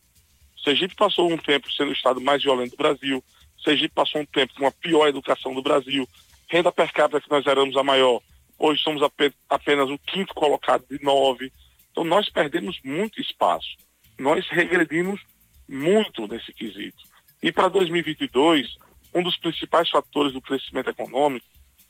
[0.64, 3.24] Sergipe passou um tempo sendo o estado mais violento do Brasil.
[3.64, 6.08] Sergipe passou um tempo com a pior educação do Brasil.
[6.50, 8.22] Renda per capita que nós éramos a maior.
[8.58, 9.02] Hoje somos
[9.50, 11.52] apenas o quinto colocado de nove.
[11.92, 13.76] Então nós perdemos muito espaço.
[14.20, 15.22] Nós regredimos
[15.68, 17.04] muito nesse quesito.
[17.42, 18.76] E para 2022,
[19.14, 21.46] um dos principais fatores do crescimento econômico,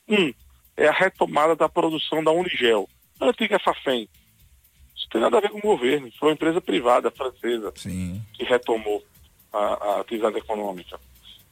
[0.08, 0.32] um,
[0.76, 2.88] é a retomada da produção da Unigel,
[3.20, 4.08] a antiga Fafem.
[4.96, 8.22] Isso tem nada a ver com o governo, foi uma empresa privada francesa Sim.
[8.34, 9.04] que retomou
[9.52, 10.98] a, a atividade econômica.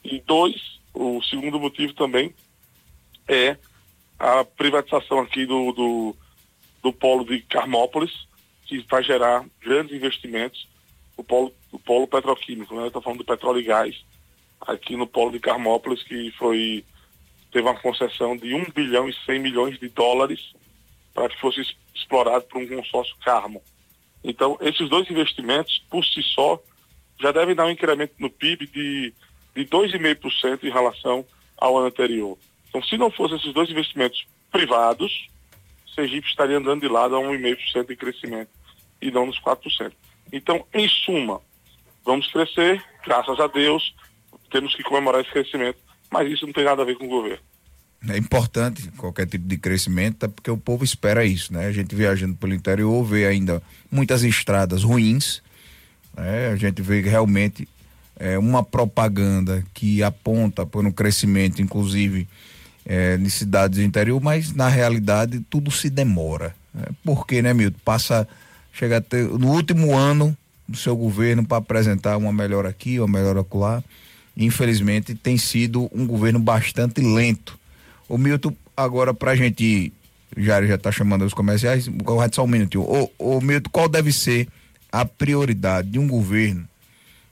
[0.05, 2.35] E dois, o segundo motivo também
[3.29, 3.57] é
[4.19, 6.17] a privatização aqui do, do,
[6.83, 8.29] do polo de Carmópolis,
[8.67, 10.69] que vai gerar grandes investimentos,
[11.17, 12.87] o polo, o polo petroquímico, né?
[12.87, 13.97] Estou falando do petróleo e gás,
[14.61, 16.85] aqui no polo de Carmópolis, que foi
[17.51, 20.53] teve uma concessão de 1 bilhão e 100 milhões de dólares
[21.13, 21.61] para que fosse
[21.95, 23.61] explorado por um consórcio Carmo.
[24.23, 26.63] Então, esses dois investimentos, por si só,
[27.21, 29.15] já devem dar um incremento no PIB de,
[29.55, 31.25] de 2,5% em relação
[31.57, 32.39] ao ano anterior.
[32.69, 35.29] Então, se não fossem esses dois investimentos privados,
[35.95, 38.51] Sergipe estaria andando de lado a 1,5% de crescimento
[39.03, 39.93] e não nos 4%.
[40.33, 41.41] Então, em suma,
[42.05, 43.95] vamos crescer, graças a Deus,
[44.51, 45.79] temos que comemorar esse crescimento,
[46.11, 47.43] mas isso não tem nada a ver com o governo.
[48.09, 51.67] É importante qualquer tipo de crescimento, porque o povo espera isso, né?
[51.67, 55.43] A gente viajando pelo interior vê ainda muitas estradas ruins,
[56.17, 56.49] né?
[56.49, 57.69] a gente vê realmente
[58.21, 62.29] é, uma propaganda que aponta para um crescimento, inclusive
[62.85, 66.55] é, de cidades do interior, mas na realidade tudo se demora.
[66.73, 66.85] Né?
[67.03, 67.79] Porque, né, Milton?
[67.83, 68.29] Passa,
[68.75, 70.37] chega a ter, no último ano
[70.69, 73.83] do seu governo para apresentar uma melhora aqui, uma melhora acolá.
[74.37, 77.59] Infelizmente tem sido um governo bastante lento.
[78.07, 79.93] O Milton, agora para a gente,
[80.37, 81.89] já já está chamando os comerciais,
[82.33, 82.85] só um minutinho.
[82.85, 84.47] Ô, ô Milton, qual deve ser
[84.93, 86.70] a prioridade de um governo?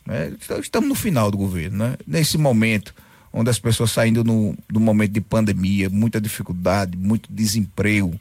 [0.08, 0.34] Né?
[0.58, 1.98] Estamos no final do governo, né?
[2.06, 2.94] Nesse momento,
[3.30, 8.18] onde as pessoas saindo no, do momento de pandemia, muita dificuldade, muito desemprego.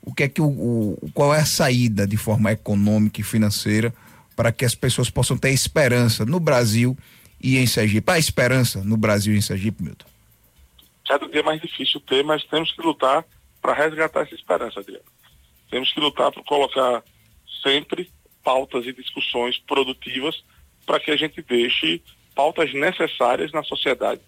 [0.00, 3.92] O que é que o, o, qual é a saída de forma econômica e financeira
[4.36, 6.96] para que as pessoas possam ter esperança no Brasil
[7.42, 8.12] e em Sergipe?
[8.12, 10.06] A esperança no Brasil e em Sergipe, Milton?
[11.08, 13.24] Cada dia é mais difícil ter, mas temos que lutar
[13.60, 15.04] para resgatar essa esperança, Adriano.
[15.68, 17.02] Temos que lutar para colocar
[17.60, 18.08] sempre
[18.44, 20.44] pautas e discussões produtivas
[20.86, 22.00] para que a gente deixe
[22.34, 24.20] pautas necessárias na sociedade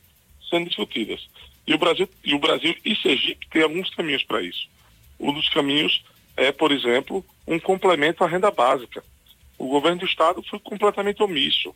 [0.48, 1.28] sendo discutidas.
[1.66, 4.68] E o Brasil e o Brasil e Sergipe tem alguns caminhos para isso.
[5.18, 6.04] Um dos caminhos
[6.36, 9.02] é, por exemplo, um complemento à renda básica.
[9.58, 11.74] O governo do estado foi completamente omisso.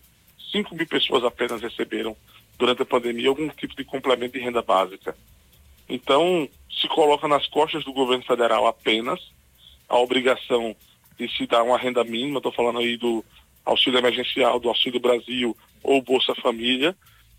[0.52, 2.16] 5 mil pessoas apenas receberam
[2.58, 5.16] durante a pandemia algum tipo de complemento de renda básica.
[5.88, 9.20] Então, se coloca nas costas do governo federal apenas
[9.88, 10.76] a obrigação
[11.18, 13.24] de se dar uma renda mínima, estou falando aí do
[13.70, 16.96] auxílio emergencial, do Auxílio Brasil ou Bolsa Família,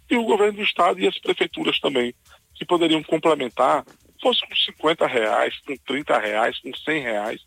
[0.09, 2.13] e o governo do estado e as prefeituras também,
[2.55, 3.85] que poderiam complementar,
[4.21, 7.41] fosse com 50 reais, com 30 reais, com 100 reais,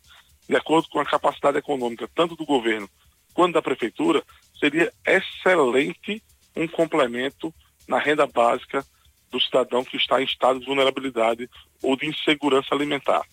[0.47, 2.89] de acordo com a capacidade econômica, tanto do governo
[3.33, 4.23] quanto da prefeitura,
[4.59, 6.21] seria excelente
[6.55, 7.53] um complemento
[7.87, 8.85] na renda básica
[9.31, 11.49] do cidadão que está em estado de vulnerabilidade
[11.81, 13.23] ou de insegurança alimentar.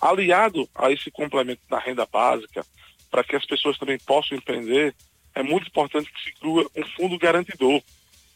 [0.00, 2.64] Aliado a esse complemento da renda básica,
[3.12, 4.94] para que as pessoas também possam empreender,
[5.34, 7.82] é muito importante que se crua um fundo garantidor,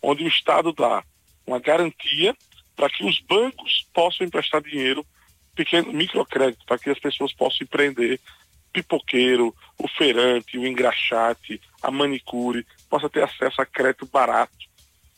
[0.03, 1.03] onde o Estado dá
[1.47, 2.37] uma garantia
[2.77, 5.05] para que os bancos possam emprestar dinheiro,
[5.55, 8.21] pequeno microcrédito, para que as pessoas possam empreender,
[8.71, 14.53] pipoqueiro, o feirante, o engraxate, a manicure, possa ter acesso a crédito barato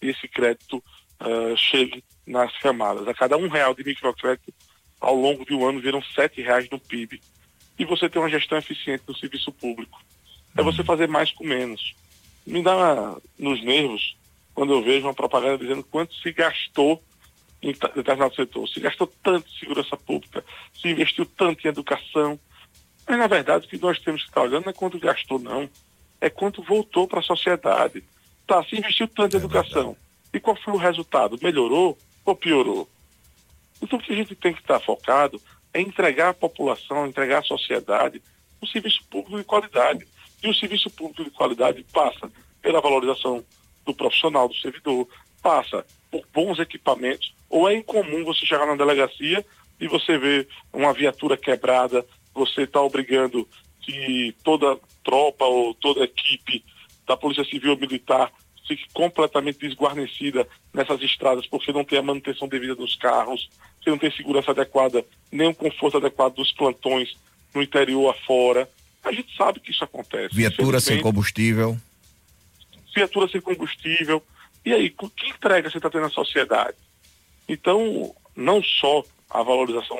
[0.00, 3.08] e esse crédito uh, chegue nas camadas.
[3.08, 4.54] A cada um real de microcrédito,
[5.00, 7.20] ao longo de um ano, viram sete reais no PIB
[7.78, 10.00] e você ter uma gestão eficiente do serviço público.
[10.56, 11.94] É você fazer mais com menos.
[12.46, 14.16] Me dá nos nervos
[14.54, 17.02] quando eu vejo uma propaganda dizendo quanto se gastou
[17.62, 18.68] em determinado setor.
[18.68, 20.44] Se gastou tanto em segurança pública,
[20.80, 22.38] se investiu tanto em educação.
[23.06, 25.68] Mas, na verdade, o que nós temos que estar olhando não é quanto gastou, não.
[26.20, 28.02] É quanto voltou para a sociedade.
[28.46, 29.96] Tá, se investiu tanto em é educação.
[30.32, 31.38] E qual foi o resultado?
[31.40, 32.88] Melhorou ou piorou?
[33.80, 35.40] Então, o que a gente tem que estar focado
[35.72, 38.22] é entregar à população, entregar à sociedade
[38.62, 40.06] um serviço público de qualidade.
[40.42, 43.44] E o serviço público de qualidade passa pela valorização
[43.84, 45.08] do profissional, do servidor,
[45.42, 49.44] passa por bons equipamentos, ou é incomum você chegar na delegacia
[49.80, 52.04] e você ver uma viatura quebrada,
[52.34, 53.48] você está obrigando
[53.80, 56.64] que toda tropa ou toda equipe
[57.06, 58.30] da Polícia Civil ou Militar
[58.68, 63.48] fique completamente desguarnecida nessas estradas, porque não tem a manutenção devida dos carros,
[63.80, 67.16] que não tem segurança adequada, nem o conforto adequado dos plantões
[67.54, 68.68] no interior afora.
[69.02, 70.34] A gente sabe que isso acontece.
[70.34, 71.78] Viatura sem combustível.
[72.94, 74.22] Viatura sem combustível.
[74.64, 76.76] E aí, que entrega você está tendo na sociedade?
[77.48, 79.98] Então, não só a valorização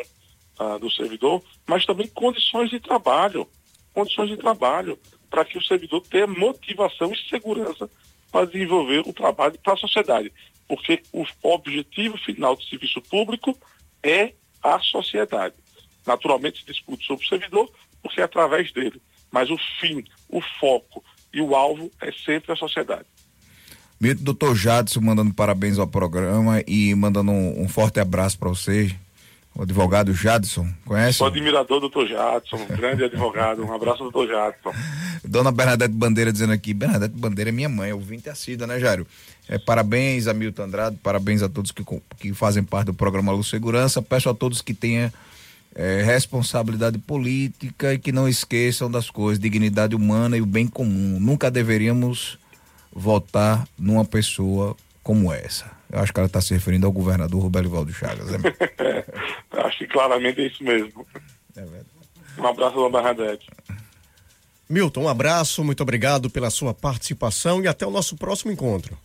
[0.58, 3.48] ah, do servidor, mas também condições de trabalho.
[3.94, 4.98] Condições de trabalho
[5.30, 7.88] para que o servidor tenha motivação e segurança
[8.30, 10.32] para desenvolver o trabalho para a sociedade.
[10.66, 13.56] Porque o objetivo final do serviço público
[14.02, 15.54] é a sociedade.
[16.06, 17.70] Naturalmente se discute sobre o servidor,
[18.02, 19.00] porque é através dele.
[19.30, 23.06] Mas o fim, o foco e o alvo é sempre a sociedade.
[24.00, 28.94] Mito, doutor Jadson mandando parabéns ao programa e mandando um, um forte abraço para você.
[29.58, 31.18] O advogado Jadson, conhece?
[31.18, 33.64] Sou admirador do doutor Jadson, grande advogado.
[33.64, 34.72] Um abraço, doutor Jadson.
[35.24, 39.04] Dona Bernadette Bandeira dizendo aqui, Bernadette Bandeira é minha mãe, ouvinte assídua, né, Jário?
[39.48, 41.84] É, parabéns a Milton Andrade, parabéns a todos que,
[42.20, 44.00] que fazem parte do programa Luz Segurança.
[44.00, 45.10] Peço a todos que tenham
[45.74, 51.18] é, responsabilidade política e que não esqueçam das coisas, dignidade humana e o bem comum.
[51.18, 52.38] Nunca deveríamos
[52.92, 55.77] votar numa pessoa como essa.
[55.90, 58.30] Eu acho que ela está se referindo ao governador Roberto Chagas.
[58.30, 58.38] Né?
[59.64, 61.06] acho que claramente é isso mesmo.
[61.56, 61.86] É verdade.
[62.38, 63.48] Um abraço, dona Bernadette.
[64.68, 68.98] Milton, um abraço, muito obrigado pela sua participação e até o nosso próximo encontro.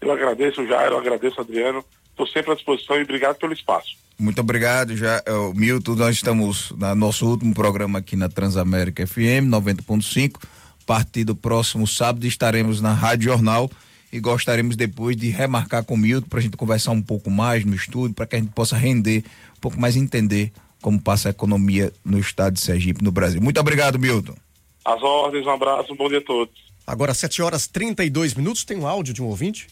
[0.00, 1.84] Eu agradeço, Jair, eu agradeço, Adriano.
[2.10, 3.96] Estou sempre à disposição e obrigado pelo espaço.
[4.16, 5.22] Muito obrigado, já,
[5.54, 5.96] Milton.
[5.96, 10.36] Nós estamos no nosso último programa aqui na Transamérica FM 90.5.
[10.36, 13.68] A partir do próximo sábado estaremos na Rádio Jornal
[14.14, 17.64] e gostaríamos depois de remarcar com o Milton para a gente conversar um pouco mais
[17.64, 19.24] no estúdio, para que a gente possa render,
[19.56, 23.42] um pouco mais entender como passa a economia no estado de Sergipe, no Brasil.
[23.42, 24.36] Muito obrigado, Milton.
[24.84, 26.54] As ordens, um abraço, um bom dia a todos.
[26.86, 29.66] Agora, 7 horas 32 minutos, tem um áudio de um ouvinte?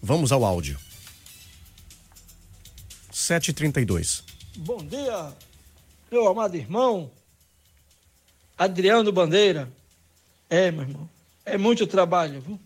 [0.00, 0.78] Vamos ao áudio.
[3.12, 4.22] 7h32.
[4.58, 5.32] Bom dia,
[6.08, 7.10] meu amado irmão,
[8.56, 9.68] Adriano Bandeira.
[10.48, 11.10] É, meu irmão,
[11.44, 12.60] é muito trabalho, viu?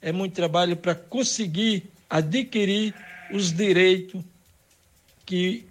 [0.00, 2.94] É muito trabalho para conseguir adquirir
[3.32, 4.22] os direitos
[5.26, 5.66] que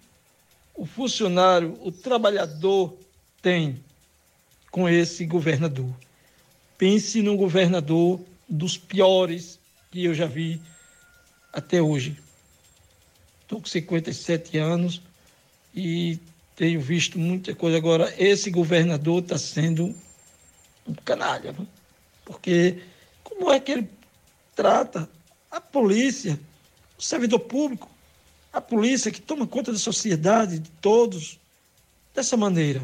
[0.74, 2.96] o funcionário, o trabalhador
[3.42, 3.82] tem
[4.70, 5.92] com esse governador.
[6.76, 9.58] Pense num governador dos piores
[9.90, 10.60] que eu já vi
[11.52, 12.16] até hoje.
[13.42, 15.02] Estou com 57 anos
[15.74, 16.20] e
[16.54, 17.76] tenho visto muita coisa.
[17.76, 19.94] Agora, esse governador está sendo
[20.86, 21.54] um canalha,
[22.24, 22.82] porque
[23.24, 23.88] como é que ele
[24.58, 25.08] trata
[25.48, 26.36] a polícia,
[26.98, 27.88] o servidor público,
[28.52, 31.38] a polícia que toma conta da sociedade, de todos,
[32.12, 32.80] dessa maneira.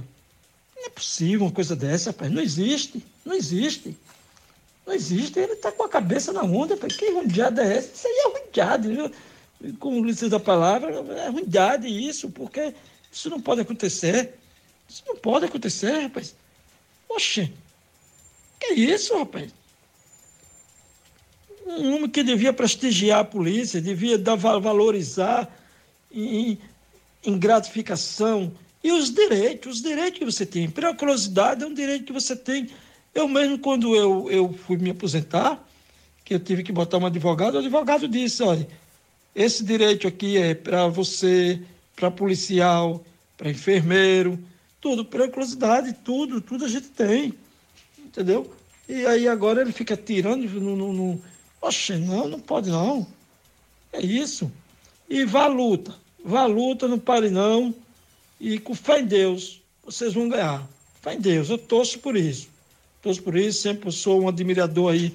[0.77, 2.31] Não é possível uma coisa dessa, rapaz.
[2.31, 3.05] Não existe.
[3.25, 3.99] Não existe.
[4.87, 5.37] Não existe.
[5.37, 6.77] Ele está com a cabeça na onda.
[6.77, 6.97] Rapaz.
[6.97, 7.91] Que ruindade é essa?
[7.93, 9.77] Isso aí é ruindade, viu?
[9.81, 12.73] Com licença da palavra, é ruindade isso, porque
[13.11, 14.39] isso não pode acontecer.
[14.89, 16.37] Isso não pode acontecer, rapaz.
[17.09, 17.53] Oxe,
[18.61, 19.51] que isso, rapaz?
[21.67, 25.49] Um homem que devia prestigiar a polícia, devia dar, valorizar
[26.13, 26.59] em,
[27.25, 28.53] em gratificação.
[28.83, 30.69] E os direitos, os direitos que você tem.
[30.69, 32.69] Periculosidade é um direito que você tem.
[33.15, 35.63] Eu mesmo, quando eu, eu fui me aposentar,
[36.25, 38.67] que eu tive que botar um advogado, o advogado disse, olha,
[39.35, 41.61] esse direito aqui é para você,
[41.97, 43.05] para policial,
[43.37, 44.39] para enfermeiro,
[44.81, 47.35] tudo, periculosidade, tudo, tudo a gente tem,
[47.99, 48.53] entendeu?
[48.89, 51.23] E aí agora ele fica tirando no,
[51.65, 53.07] Oxe, não, não pode não.
[53.91, 54.53] É isso.
[55.09, 55.95] E vá à luta.
[56.23, 57.75] Vá à luta, não pare não.
[58.39, 60.69] E com fé em Deus, vocês vão ganhar.
[61.01, 62.49] Fé em Deus, eu torço por isso.
[63.01, 65.15] Torço por isso, sempre sou um admirador aí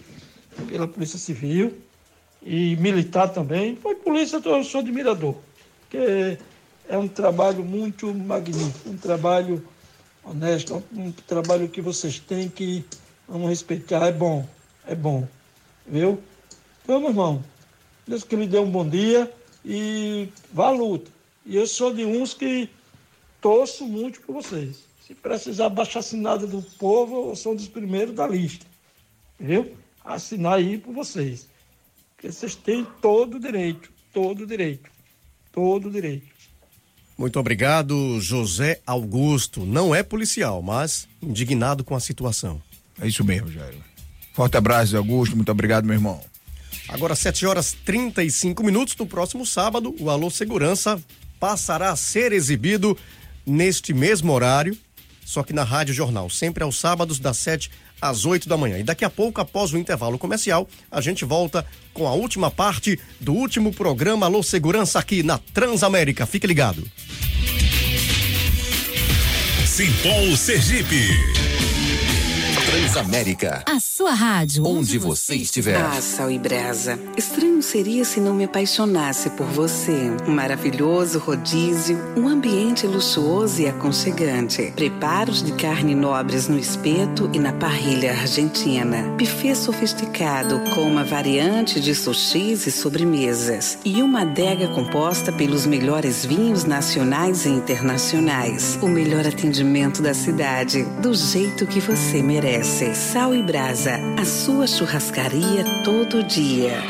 [0.68, 1.78] pela Polícia Civil
[2.42, 3.76] e militar também.
[3.76, 5.36] Foi polícia, eu sou admirador.
[5.82, 6.36] Porque
[6.88, 9.64] é um trabalho muito magnífico, um trabalho
[10.24, 12.84] honesto, um trabalho que vocês têm que
[13.28, 14.08] vamos respeitar.
[14.08, 14.48] É bom,
[14.88, 15.28] é bom,
[15.86, 16.20] viu?
[16.90, 17.44] Então, meu irmão,
[18.08, 19.32] Deus que me dê um bom dia
[19.64, 21.12] e vá à luta.
[21.46, 22.68] E eu sou de uns que
[23.40, 24.86] torço muito por vocês.
[25.06, 28.66] Se precisar baixar assinada do povo, eu sou um dos primeiros da lista.
[29.40, 29.72] Viu?
[30.04, 31.48] Assinar aí por vocês.
[32.16, 34.90] Porque vocês têm todo o direito, todo o direito,
[35.52, 36.26] todo o direito.
[37.16, 39.64] Muito obrigado, José Augusto.
[39.64, 42.60] Não é policial, mas indignado com a situação.
[43.00, 43.78] É isso mesmo, Jair.
[44.34, 45.36] Forte abraço, Augusto.
[45.36, 46.29] Muito obrigado, meu irmão.
[46.88, 48.96] Agora, 7 horas 35 minutos.
[48.98, 51.00] No próximo sábado, o Alô Segurança
[51.40, 52.98] passará a ser exibido
[53.46, 54.78] neste mesmo horário,
[55.26, 58.78] só que na Rádio Jornal, sempre aos sábados, das 7 às 8 da manhã.
[58.78, 63.00] E daqui a pouco, após o intervalo comercial, a gente volta com a última parte
[63.20, 66.26] do último programa Alô Segurança aqui na Transamérica.
[66.26, 66.90] Fique ligado.
[69.66, 71.39] Simpol Sergipe.
[72.70, 73.64] Transamérica.
[73.66, 74.64] A sua rádio.
[74.64, 75.76] Onde você estiver.
[75.76, 77.00] Ah, Sal e Brasa.
[77.18, 80.12] Estranho seria se não me apaixonasse por você.
[80.28, 84.72] Um maravilhoso rodízio, um ambiente luxuoso e aconchegante.
[84.76, 89.02] Preparos de carne nobres no espeto e na parrilha argentina.
[89.18, 93.80] Buffet sofisticado com uma variante de sushis e sobremesas.
[93.84, 98.78] E uma adega composta pelos melhores vinhos nacionais e internacionais.
[98.80, 102.59] O melhor atendimento da cidade, do jeito que você merece.
[102.64, 106.84] Sal e Brasa, a sua churrascaria todo dia.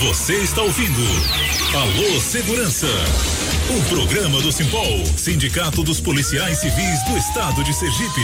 [0.00, 1.00] Você está ouvindo
[1.74, 2.86] Alô Segurança,
[3.70, 8.20] um programa do Simpol, Sindicato dos Policiais Civis do Estado de Sergipe.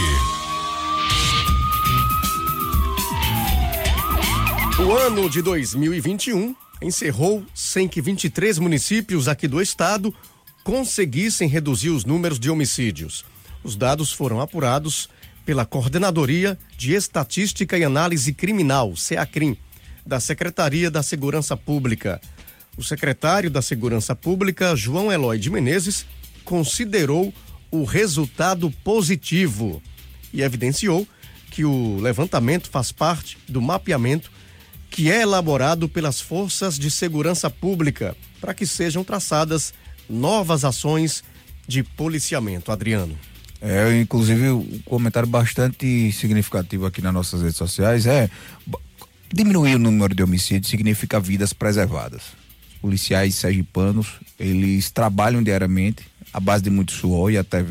[4.87, 10.15] O ano de 2021 encerrou sem que 23 municípios aqui do estado
[10.63, 13.25] conseguissem reduzir os números de homicídios.
[13.65, 15.09] Os dados foram apurados
[15.49, 19.57] pela Coordenadoria de Estatística e Análise Criminal, SEACRIM,
[20.05, 22.21] da Secretaria da Segurança Pública.
[22.77, 26.05] O secretário da Segurança Pública, João Eloy de Menezes,
[26.45, 27.33] considerou
[27.71, 29.83] o resultado positivo
[30.35, 31.09] e evidenciou
[31.51, 34.31] que o levantamento faz parte do mapeamento
[34.91, 39.73] que é elaborado pelas forças de segurança pública para que sejam traçadas
[40.11, 41.25] novas ações
[41.67, 42.71] de policiamento.
[42.71, 43.19] Adriano.
[43.61, 48.31] É, inclusive, um comentário bastante significativo aqui nas nossas redes sociais é
[49.33, 52.23] diminuir o número de homicídios significa vidas preservadas.
[52.75, 57.65] Os policiais sergipanos, eles trabalham diariamente à base de muito suor e até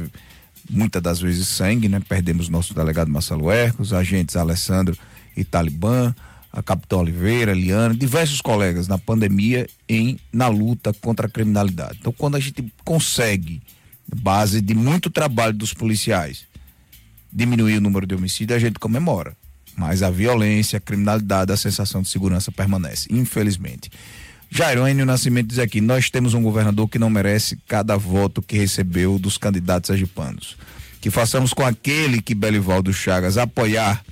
[0.69, 2.01] muitas das vezes sangue, né?
[2.07, 4.97] Perdemos nosso delegado Marcelo Ercos, agentes Alessandro
[5.35, 6.13] e Talibã,
[6.51, 11.97] a Capitão Oliveira, Liana, diversos colegas na pandemia em na luta contra a criminalidade.
[11.99, 13.61] Então, quando a gente consegue
[14.15, 16.45] base de muito trabalho dos policiais,
[17.31, 19.35] diminuir o número de homicídios, a gente comemora.
[19.75, 23.91] Mas a violência, a criminalidade, a sensação de segurança permanece, infelizmente.
[24.49, 28.57] Jairo Enio Nascimento diz aqui: nós temos um governador que não merece cada voto que
[28.57, 30.57] recebeu dos candidatos agipanos.
[30.99, 34.03] Que façamos com aquele que Belivaldo Chagas apoiar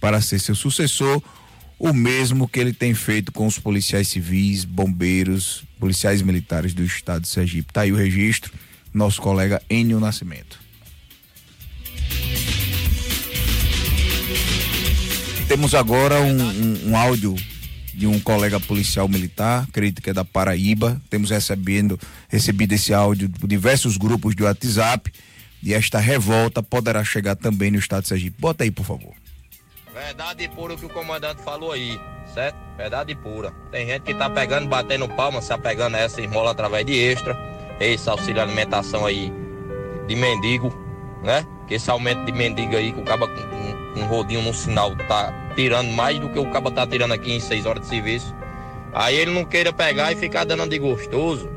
[0.00, 1.22] para ser seu sucessor
[1.78, 7.22] o mesmo que ele tem feito com os policiais civis, bombeiros, policiais militares do estado
[7.22, 7.70] de Sergipe.
[7.70, 8.52] Está aí o registro
[8.92, 10.58] nosso colega Enio Nascimento.
[15.48, 17.34] Temos agora um, um, um, áudio
[17.92, 21.00] de um colega policial militar, acredito que é da Paraíba.
[21.10, 25.12] Temos recebendo, recebido esse áudio de diversos grupos de WhatsApp.
[25.60, 28.40] E esta revolta poderá chegar também no estado de Sergipe.
[28.40, 29.12] Bota aí, por favor.
[29.92, 32.00] Verdade pura o que o comandante falou aí,
[32.32, 32.56] certo?
[32.76, 33.50] Verdade pura.
[33.72, 37.49] Tem gente que tá pegando, batendo palma, se apegando a essa esmola através de extra
[37.86, 39.32] esse auxílio alimentação aí
[40.06, 40.72] de mendigo,
[41.22, 41.46] né?
[41.66, 45.32] Que esse aumento de mendigo aí que o caba com um rodinho no sinal tá
[45.54, 48.34] tirando mais do que o caba tá tirando aqui em seis horas de serviço.
[48.92, 51.48] Aí ele não queira pegar e ficar dando de gostoso,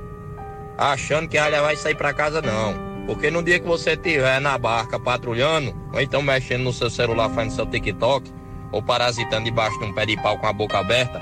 [0.77, 2.93] achando que vai sair para casa não.
[3.05, 7.29] Porque no dia que você estiver na barca patrulhando, ou então mexendo no seu celular,
[7.29, 8.31] fazendo seu TikTok,
[8.71, 11.19] ou parasitando debaixo de um pé de pau com a boca aberta,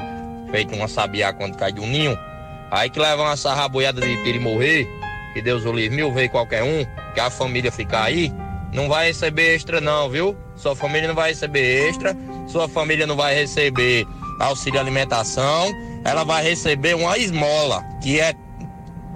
[0.51, 2.17] feito uma sabiá quando cai de um ninho,
[2.71, 4.87] Aí que leva uma sarraboiada de tiro e morrer,
[5.33, 8.31] que Deus o livre mil vezes qualquer um, que a família ficar aí,
[8.73, 10.35] não vai receber extra não, viu?
[10.55, 12.15] Sua família não vai receber extra,
[12.47, 14.05] sua família não vai receber
[14.39, 15.69] auxílio alimentação,
[16.05, 18.33] ela vai receber uma esmola, que é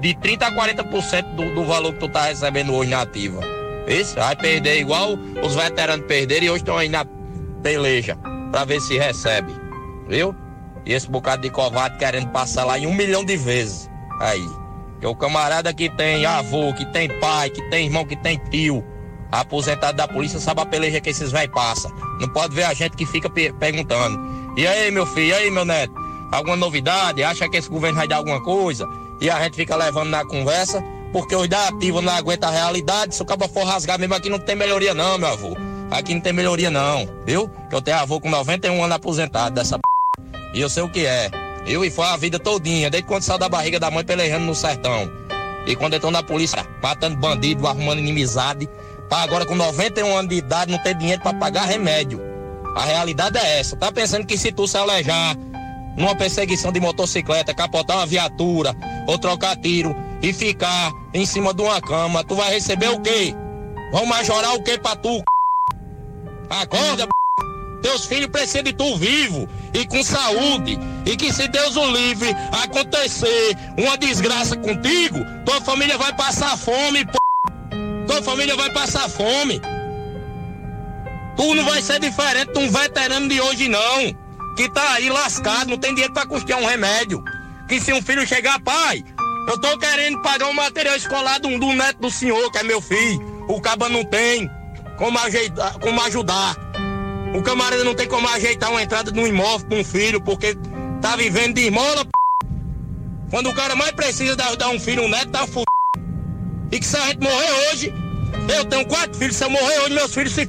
[0.01, 3.39] de 30 a 40% do, do valor que tu tá recebendo hoje na ativa.
[3.87, 7.05] Isso, vai perder igual os veteranos perderam e hoje estão aí na
[7.63, 8.17] peleja,
[8.51, 9.53] para ver se recebe,
[10.09, 10.35] viu?
[10.85, 13.89] E esse bocado de covarde querendo passar lá em um milhão de vezes.
[14.19, 14.47] Aí.
[14.99, 18.83] Que o camarada que tem avô, que tem pai, que tem irmão, que tem tio,
[19.31, 21.91] aposentado da polícia, sabe a peleja que esses velhos passam.
[22.19, 24.53] Não pode ver a gente que fica perguntando.
[24.55, 25.93] E aí, meu filho, e aí, meu neto?
[26.31, 27.23] Alguma novidade?
[27.23, 28.87] Acha que esse governo vai dar alguma coisa?
[29.19, 33.15] E a gente fica levando na conversa, porque os da ativa não aguentam a realidade.
[33.15, 35.57] Se o cabo for rasgar mesmo aqui, não tem melhoria, não, meu avô.
[35.91, 37.49] Aqui não tem melhoria, não, viu?
[37.69, 39.94] Que eu tenho avô com 91 anos aposentado dessa p.
[40.55, 41.29] E eu sei o que é.
[41.67, 44.55] Eu e foi a vida todinha, desde quando saiu da barriga da mãe pelejando no
[44.55, 45.11] sertão.
[45.67, 48.69] E quando entrou na polícia, matando bandido, arrumando inimizade.
[49.09, 52.21] Pra agora com 91 anos de idade não ter dinheiro para pagar remédio.
[52.73, 53.75] A realidade é essa.
[53.75, 55.35] Tá pensando que se tu se alejar
[55.97, 58.73] numa perseguição de motocicleta, capotar uma viatura
[59.07, 63.35] ou trocar tiro e ficar em cima de uma cama, tu vai receber o quê?
[63.91, 65.21] Vão majorar o que pra tu?
[66.49, 67.07] Acorda,
[67.81, 70.79] teus filhos precisam de tu vivo e com saúde.
[71.05, 77.05] E que se Deus o livre acontecer uma desgraça contigo, tua família vai passar fome,
[77.05, 77.11] p...
[78.07, 79.61] Tua família vai passar fome.
[81.35, 84.15] Tu não vai ser diferente de um veterano de hoje, não.
[84.55, 87.21] Que tá aí lascado, não tem dinheiro pra custear um remédio.
[87.67, 89.03] Que se um filho chegar, pai,
[89.49, 92.79] eu tô querendo pagar um material escolar do, do neto do senhor, que é meu
[92.79, 93.45] filho.
[93.49, 94.49] O caba não tem
[94.97, 96.55] como, ajeitar, como ajudar.
[97.35, 100.57] O camarada não tem como ajeitar uma entrada de um imóvel para um filho, porque
[101.01, 102.05] tá vivendo de esmola.
[102.05, 102.11] P...
[103.29, 105.65] Quando o cara mais precisa dar, dar um filho, um neto, tá fudido.
[106.71, 107.93] E que se a gente morrer hoje,
[108.55, 110.47] eu tenho quatro filhos, se eu morrer hoje, meus filhos se f...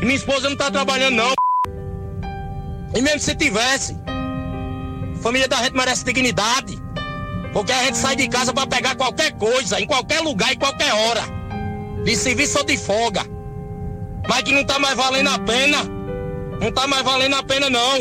[0.00, 1.28] E minha esposa não tá trabalhando, não.
[1.28, 2.98] P...
[2.98, 6.80] E mesmo se tivesse, a família da gente merece dignidade.
[7.52, 10.94] Porque a gente sai de casa para pegar qualquer coisa, em qualquer lugar, em qualquer
[10.94, 11.22] hora.
[12.04, 13.24] De serviço ou de folga.
[14.28, 16.01] Mas que não tá mais valendo a pena.
[16.62, 17.98] Não tá mais valendo a pena, não.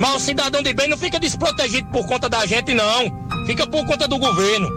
[0.00, 3.04] Mas o cidadão de bem não fica desprotegido por conta da gente, não.
[3.46, 4.68] Fica por conta do governo.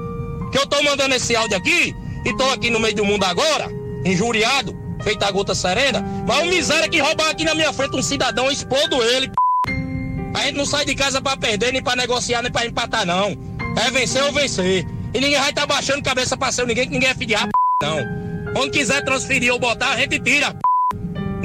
[0.51, 3.67] Que eu tô mandando esse áudio aqui e tô aqui no meio do mundo agora,
[4.05, 5.99] injuriado, feita a gota serena.
[6.27, 9.31] Mas o miséria que roubar aqui na minha frente um cidadão, explodo ele.
[10.35, 13.35] A gente não sai de casa para perder, nem para negociar, nem para empatar, não.
[13.83, 14.85] É vencer ou vencer.
[15.11, 17.49] E ninguém vai estar tá baixando cabeça pra ser ninguém, que ninguém é rap,
[17.81, 18.53] não.
[18.53, 20.55] Quando quiser transferir ou botar, a gente tira.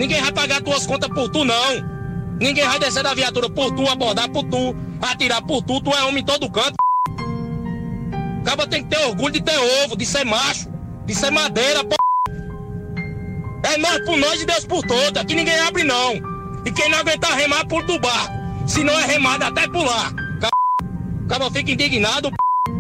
[0.01, 2.39] Ninguém vai pagar tuas contas por tu, não.
[2.41, 5.79] Ninguém vai descer da viatura por tu, abordar por tu, atirar por tu.
[5.79, 6.75] Tu é homem em todo canto.
[8.41, 10.71] Acaba tem que ter orgulho de ter ovo, de ser macho,
[11.05, 11.95] de ser madeira, p.
[13.63, 15.21] É nós por nós e Deus por todos.
[15.21, 16.15] Aqui ninguém abre, não.
[16.65, 18.33] E quem não aguentar remar, por do barco.
[18.67, 20.15] Se não é remada, até pular.
[21.27, 22.73] Acaba fica indignado, p.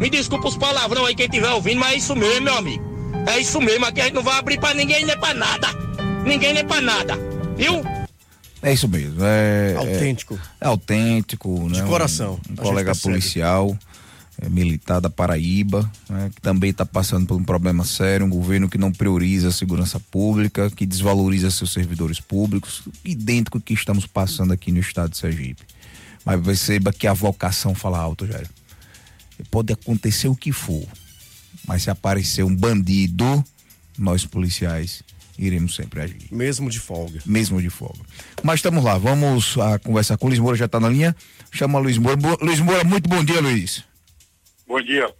[0.00, 2.84] Me desculpa os palavrão aí, quem estiver ouvindo, mas é isso mesmo, meu amigo.
[3.26, 5.86] É isso mesmo, aqui a gente não vai abrir pra ninguém nem pra nada
[6.26, 7.14] ninguém nem pra nada,
[7.56, 7.82] viu?
[8.62, 9.24] É isso mesmo.
[9.24, 10.34] É, é autêntico.
[10.60, 11.86] É, é autêntico, De né?
[11.86, 12.40] coração.
[12.48, 13.78] Um, um colega policial,
[14.40, 16.30] é, militar da Paraíba, né?
[16.34, 20.00] que também está passando por um problema sério, um governo que não prioriza a segurança
[20.00, 25.62] pública, que desvaloriza seus servidores públicos, idêntico que estamos passando aqui no estado de Sergipe.
[26.24, 28.48] Mas perceba que a vocação fala alto, Jair.
[29.50, 30.84] Pode acontecer o que for,
[31.68, 33.44] mas se aparecer um bandido,
[33.96, 35.02] nós policiais
[35.38, 36.28] iremos sempre agir.
[36.30, 37.20] Mesmo de folga.
[37.26, 38.00] Mesmo de folga.
[38.42, 41.14] Mas estamos lá, vamos a conversar com o Luiz Moura, já está na linha.
[41.50, 42.16] Chama Luiz Moura.
[42.16, 43.84] Bo Luiz Moura, muito bom dia, Luiz.
[44.66, 45.12] Bom dia.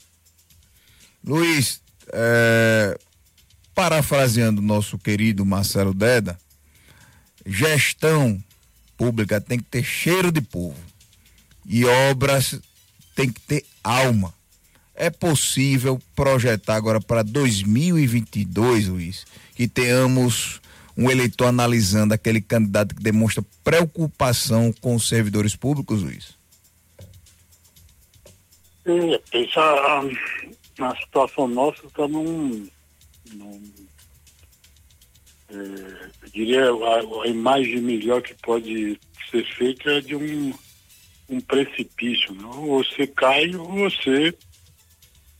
[1.24, 1.80] Luiz,
[2.12, 2.98] é,
[3.74, 6.38] parafraseando nosso querido Marcelo Deda,
[7.44, 8.42] gestão
[8.96, 10.78] pública tem que ter cheiro de povo
[11.64, 12.58] e obras
[13.14, 14.32] tem que ter alma.
[14.94, 19.26] É possível projetar agora para 2022, Luiz,
[19.56, 20.60] que tenhamos
[20.96, 26.36] um eleitor analisando aquele candidato que demonstra preocupação com os servidores públicos, Luiz?
[28.84, 30.00] É, essa,
[30.78, 32.68] a situação nossa está num,
[33.32, 33.62] num
[35.48, 38.98] é, eu diria a, a, imagem melhor que pode
[39.30, 40.54] ser feita é de um,
[41.28, 42.34] um precipício.
[42.34, 42.50] Não?
[42.50, 42.56] Né?
[42.56, 44.34] Ou você cai ou você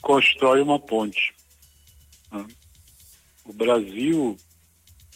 [0.00, 1.34] constrói uma ponte.
[2.32, 2.46] Né?
[3.46, 4.36] O Brasil,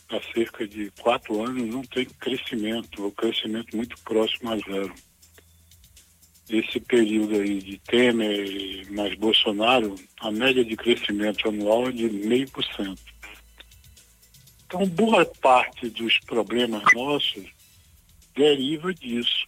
[0.09, 4.95] há cerca de quatro anos, não tem crescimento, ou crescimento muito próximo a zero.
[6.49, 12.49] Esse período aí de Temer mais Bolsonaro, a média de crescimento anual é de meio
[12.51, 13.03] por cento.
[14.66, 17.45] Então, boa parte dos problemas nossos
[18.35, 19.45] deriva disso.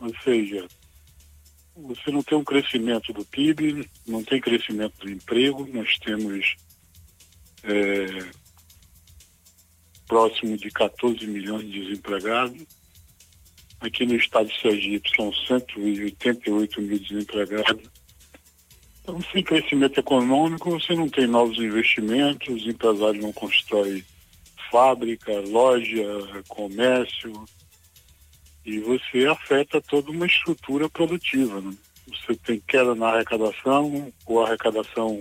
[0.00, 0.66] Ou seja,
[1.76, 6.56] você não tem um crescimento do PIB, não tem crescimento do emprego, nós temos
[7.64, 8.30] é,
[10.06, 12.66] próximo de 14 milhões de desempregados.
[13.80, 17.88] Aqui no estado de Sergipe são 188 mil desempregados.
[19.02, 24.04] Então, sem crescimento econômico, você não tem novos investimentos, os empresários não constroem
[24.70, 26.04] fábrica, loja,
[26.48, 27.32] comércio,
[28.66, 31.60] e você afeta toda uma estrutura produtiva.
[31.60, 31.74] Né?
[32.06, 35.20] Você tem queda na arrecadação, ou a arrecadação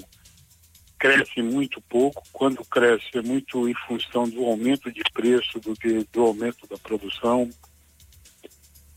[0.97, 2.23] cresce muito pouco.
[2.31, 6.77] Quando cresce é muito em função do aumento de preço do que do aumento da
[6.77, 7.49] produção.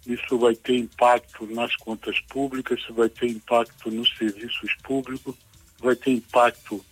[0.07, 5.37] Isso vai ter impacto nas contas públicas, isso vai ter impacto nos serviços públicos,
[5.79, 6.85] vai ter impacto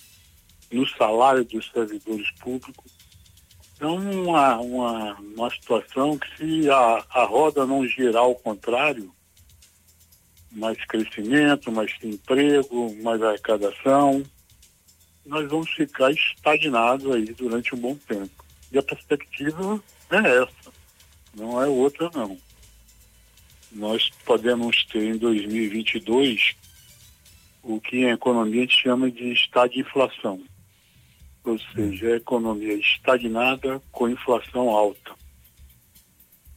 [0.70, 2.92] no salário dos servidores públicos.
[3.74, 9.10] Então, uma, uma, uma situação que se a, a roda não girar ao contrário,
[10.50, 14.22] mais crescimento, mais emprego, mais arrecadação,
[15.28, 18.44] nós vamos ficar estagnados aí durante um bom tempo.
[18.72, 20.72] E a perspectiva é essa,
[21.34, 22.36] não é outra não.
[23.70, 26.56] Nós podemos ter em 2022
[27.62, 29.36] o que em economia a gente chama de
[29.76, 30.42] inflação,
[31.44, 35.14] ou seja, a economia estagnada com inflação alta.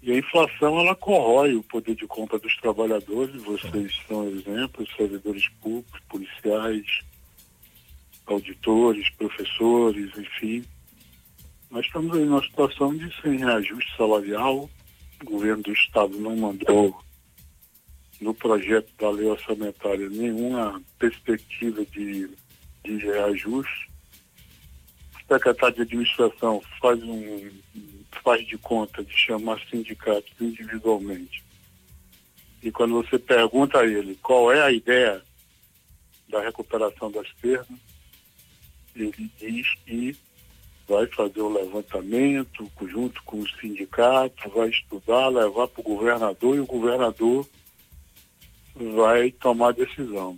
[0.01, 5.47] E a inflação ela corrói o poder de compra dos trabalhadores, vocês são exemplos, servidores
[5.61, 6.85] públicos, policiais,
[8.31, 10.63] auditores, professores, enfim.
[11.69, 14.69] Nós estamos em uma situação de sem reajuste salarial,
[15.21, 16.97] o governo do estado não mandou
[18.19, 22.29] no projeto da lei orçamentária nenhuma perspectiva de,
[22.83, 23.89] de reajuste.
[25.15, 27.49] O secretário de administração faz um
[28.23, 31.43] faz de conta de chamar sindicatos individualmente.
[32.61, 35.23] E quando você pergunta a ele qual é a ideia
[36.29, 37.79] da recuperação das perdas,
[38.95, 40.15] ele diz que
[40.87, 46.59] vai fazer o levantamento junto com o sindicato, vai estudar, levar para o governador e
[46.59, 47.47] o governador
[48.75, 50.37] vai tomar decisão.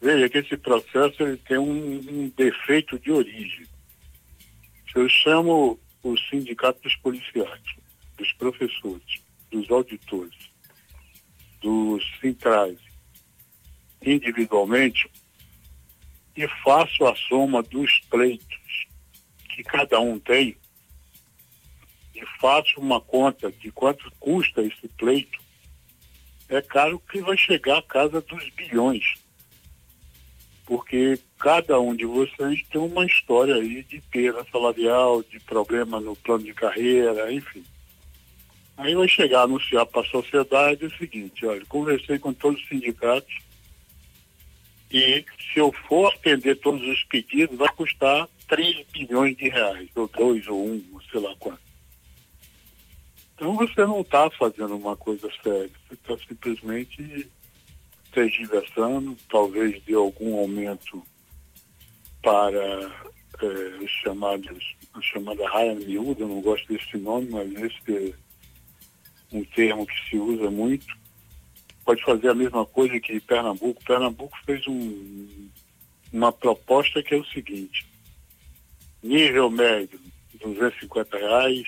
[0.00, 3.66] Veja que esse processo ele tem um, um defeito de origem.
[4.90, 7.62] Se eu chamo o sindicato dos policiais,
[8.16, 10.50] dos professores, dos auditores,
[11.60, 12.78] dos centrais,
[14.04, 15.08] individualmente,
[16.36, 18.86] e faço a soma dos pleitos
[19.54, 20.56] que cada um tem,
[22.14, 25.40] e faço uma conta de quanto custa esse pleito,
[26.48, 29.14] é claro que vai chegar à casa dos bilhões.
[30.64, 36.14] Porque cada um de vocês tem uma história aí de perda salarial, de problema no
[36.16, 37.64] plano de carreira, enfim.
[38.76, 42.68] Aí vai chegar a anunciar para a sociedade o seguinte, olha, conversei com todos os
[42.68, 43.34] sindicatos
[44.92, 50.06] e se eu for atender todos os pedidos, vai custar 3 bilhões de reais, ou
[50.06, 51.62] 2 ou 1, um, sei lá quanto.
[53.34, 57.28] Então você não está fazendo uma coisa séria, você está simplesmente
[58.12, 61.02] tergiversando, talvez de algum aumento
[62.22, 62.60] para
[63.40, 63.46] é,
[63.82, 68.14] os chamados, a chamada raia miúda, não gosto desse nome, mas esse é
[69.32, 71.01] um termo que se usa muito.
[71.84, 73.84] Pode fazer a mesma coisa que Pernambuco.
[73.84, 75.48] Pernambuco fez um,
[76.12, 77.86] uma proposta que é o seguinte,
[79.02, 79.98] nível médio,
[80.40, 81.66] 250 reais,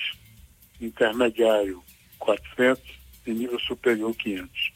[0.80, 1.82] intermediário
[2.18, 2.82] 400
[3.26, 4.72] e nível superior 500.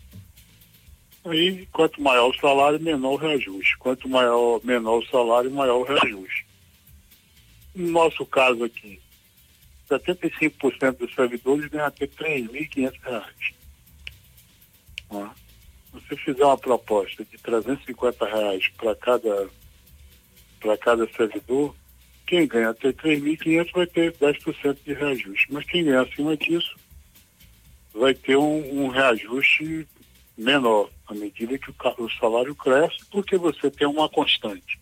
[1.25, 3.77] Aí, quanto maior o salário, menor o reajuste.
[3.79, 6.47] Quanto maior, menor o salário, maior o reajuste.
[7.75, 9.01] No nosso caso aqui,
[9.91, 13.58] 75% dos servidores ganham até R$ 3.500.
[15.11, 19.49] Se você fizer uma proposta de 350 reais para cada,
[20.81, 21.75] cada servidor,
[22.27, 26.77] quem ganha até 3.500 vai ter 10% de reajuste, mas quem ganha acima disso
[27.95, 29.89] vai ter um, um reajuste
[30.37, 34.79] menor, à medida que o, o, salário cresce, porque você tem uma constante.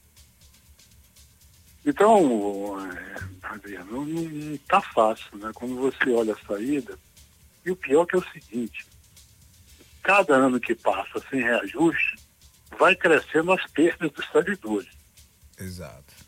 [1.85, 5.51] Então, é, Adriano, não está fácil, né?
[5.55, 6.99] Quando você olha a saída,
[7.65, 8.85] e o pior que é o seguinte,
[10.07, 12.17] cada ano que passa sem reajuste,
[12.79, 14.91] vai crescendo as perdas dos servidores.
[15.59, 16.27] Exato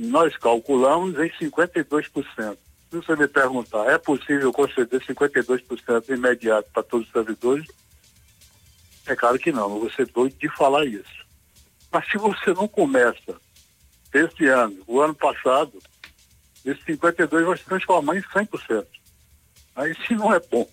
[0.00, 2.56] nós calculamos em 52%.
[2.90, 7.68] Se você me perguntar, é possível conceder 52% imediato para todos os servidores?
[9.06, 11.26] É claro que não, não vou ser doido de falar isso.
[11.92, 13.36] Mas se você não começa
[14.12, 15.78] esse ano, o ano passado,
[16.64, 18.86] esse 52 vai se transformar em 100%.
[19.76, 20.68] Aí se não é bom,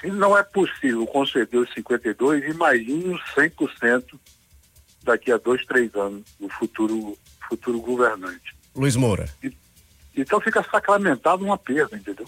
[0.00, 4.18] se não é possível conceder os 52, imagine os 100%
[5.02, 7.16] daqui a dois, três anos, no futuro,
[7.48, 8.54] futuro governante.
[8.74, 9.28] Luiz Moura.
[10.16, 12.26] Então fica sacramentado uma perda, entendeu?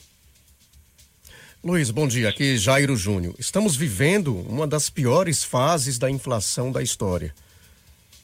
[1.65, 2.29] Luiz, bom dia.
[2.29, 3.35] Aqui Jairo Júnior.
[3.39, 7.33] Estamos vivendo uma das piores fases da inflação da história.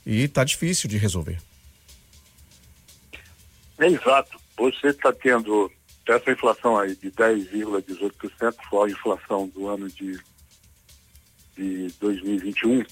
[0.04, 1.38] E está difícil de resolver.
[3.78, 4.38] É exato.
[4.56, 5.70] Você está tendo
[6.14, 10.18] essa inflação aí de 10,18%, foi a inflação do ano de,
[11.56, 12.84] de 2021.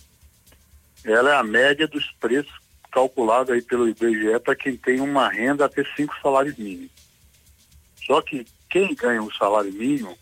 [1.05, 2.53] Ela é a média dos preços
[2.91, 6.91] calculado aí pelo IBGE para quem tem uma renda até cinco salários mínimos.
[8.07, 10.17] Só que quem ganha um salário mínimo,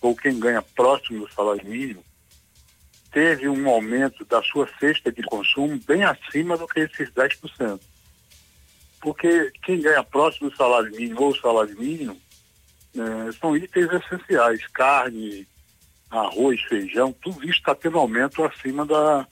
[0.00, 2.04] ou quem ganha próximo do salário mínimo,
[3.10, 7.80] teve um aumento da sua cesta de consumo bem acima do que esses 10%.
[9.00, 12.20] Porque quem ganha próximo do salário mínimo ou salário mínimo
[12.96, 15.46] é, são itens essenciais, carne,
[16.10, 19.26] arroz, feijão, tudo isso está tendo aumento acima da,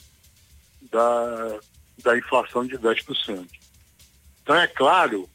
[0.91, 1.61] da
[2.03, 3.47] da inflação de 10%.
[4.43, 5.29] Então é claro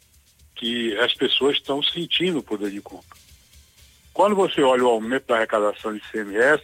[0.55, 3.17] que as pessoas estão sentindo o poder de compra.
[4.13, 6.61] Quando você olha o aumento da arrecadação de CMS,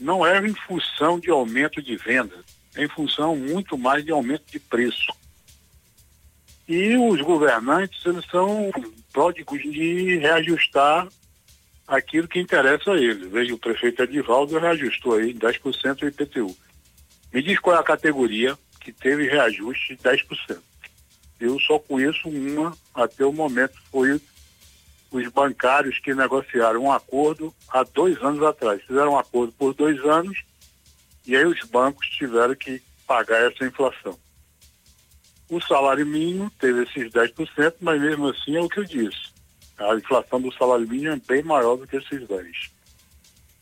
[0.00, 2.44] não é em função de aumento de venda,
[2.74, 5.12] é em função muito mais de aumento de preço.
[6.68, 8.70] E os governantes, eles são
[9.10, 11.08] pródigos de reajustar
[11.86, 13.30] aquilo que interessa a eles.
[13.30, 16.54] Veja, o prefeito Edivaldo reajustou aí 10% o IPTU.
[17.32, 20.58] Me diz qual é a categoria que teve reajuste de 10%.
[21.40, 24.20] Eu só conheço uma até o momento, foi
[25.10, 28.82] os bancários que negociaram um acordo há dois anos atrás.
[28.82, 30.38] Fizeram um acordo por dois anos
[31.26, 34.18] e aí os bancos tiveram que pagar essa inflação.
[35.48, 39.28] O salário mínimo teve esses 10%, mas mesmo assim é o que eu disse.
[39.78, 42.70] A inflação do salário mínimo é bem maior do que esses 10%.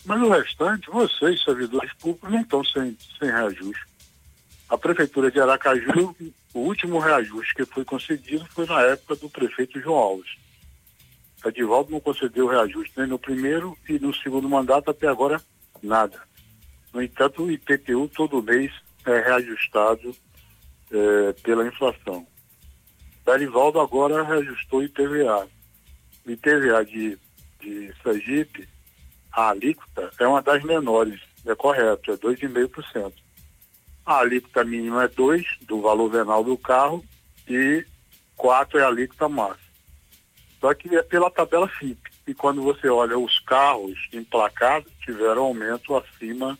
[0.04, 3.84] Mas o restante, vocês, servidores públicos, não estão sem, sem reajuste.
[4.68, 6.14] A Prefeitura de Aracaju,
[6.54, 10.36] o último reajuste que foi concedido foi na época do prefeito João Alves.
[11.44, 15.40] Edivaldo não concedeu reajuste nem no primeiro e no segundo mandato até agora
[15.82, 16.20] nada.
[16.92, 18.72] No entanto, o IPTU todo mês
[19.04, 20.16] é reajustado
[20.90, 22.26] é, pela inflação.
[23.24, 25.48] Darivaldo agora reajustou IPVA.
[26.24, 27.18] O IPVA de,
[27.60, 28.68] de Sergipe,
[29.32, 33.12] a alíquota é uma das menores, é correto, é 2,5%.
[34.04, 37.04] A alíquota mínima é 2 do valor venal do carro
[37.48, 37.84] e
[38.36, 39.66] 4 é a alíquota máxima.
[40.60, 41.98] Só que é pela tabela FIP.
[42.26, 46.58] E quando você olha os carros emplacados, tiveram aumento acima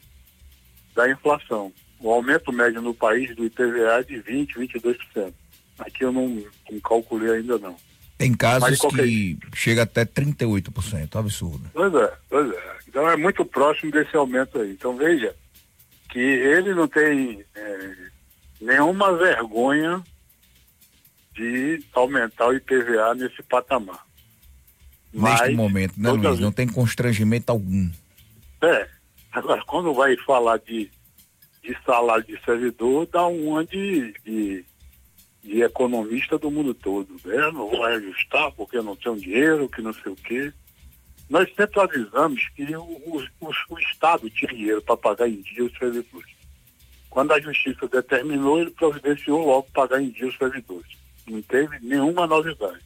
[0.94, 1.72] da inflação.
[2.00, 5.32] O aumento médio no país do IPVA é de 20%, 22%.
[5.78, 7.76] Aqui eu não, não calculei ainda não.
[8.18, 9.04] Tem casos qualquer...
[9.04, 11.70] que chega até 38%, absurdo.
[11.72, 12.76] Pois é, pois é.
[12.88, 14.72] Então é muito próximo desse aumento aí.
[14.72, 15.34] Então veja
[16.08, 17.94] que ele não tem é,
[18.60, 20.02] nenhuma vergonha
[21.34, 24.06] de aumentar o IPVA nesse patamar.
[25.12, 26.40] Neste Mas, momento, né, Luiz?
[26.40, 27.90] Não tem constrangimento algum.
[28.62, 28.88] É.
[29.32, 30.90] Agora, quando vai falar de,
[31.66, 34.64] de salário de servidor, dá um de, de,
[35.42, 37.16] de economista do mundo todo.
[37.26, 40.52] É, não vou ajustar porque não tenho dinheiro, que não sei o quê.
[41.28, 43.22] Nós sempre avisamos que o, o,
[43.70, 46.36] o Estado tinha dinheiro para pagar em dia os servidores.
[47.10, 50.96] Quando a Justiça determinou, ele providenciou logo pagar em dia os servidores
[51.30, 52.84] não teve nenhuma novidade.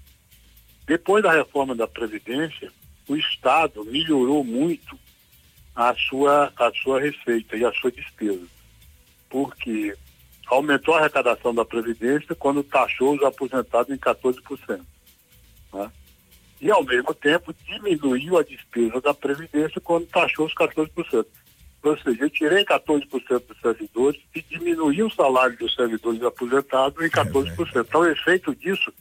[0.87, 2.73] Depois da reforma da Previdência,
[3.09, 4.99] o Estado melhorou muito
[5.75, 8.47] a sua, a sua receita e a sua despesa.
[9.31, 9.97] Porque
[10.47, 14.81] aumentou a arrecadação da Previdência quando taxou os aposentados em 14%.
[15.73, 15.91] Né?
[16.61, 21.27] E, ao mesmo tempo, diminuiu a despesa da Previdência quando taxou os 14%.
[21.83, 23.09] Ou seja, eu tirei 14%
[23.47, 27.77] dos servidores e diminuí o salário dos servidores aposentados em 14%.
[27.77, 28.93] É então, o efeito disso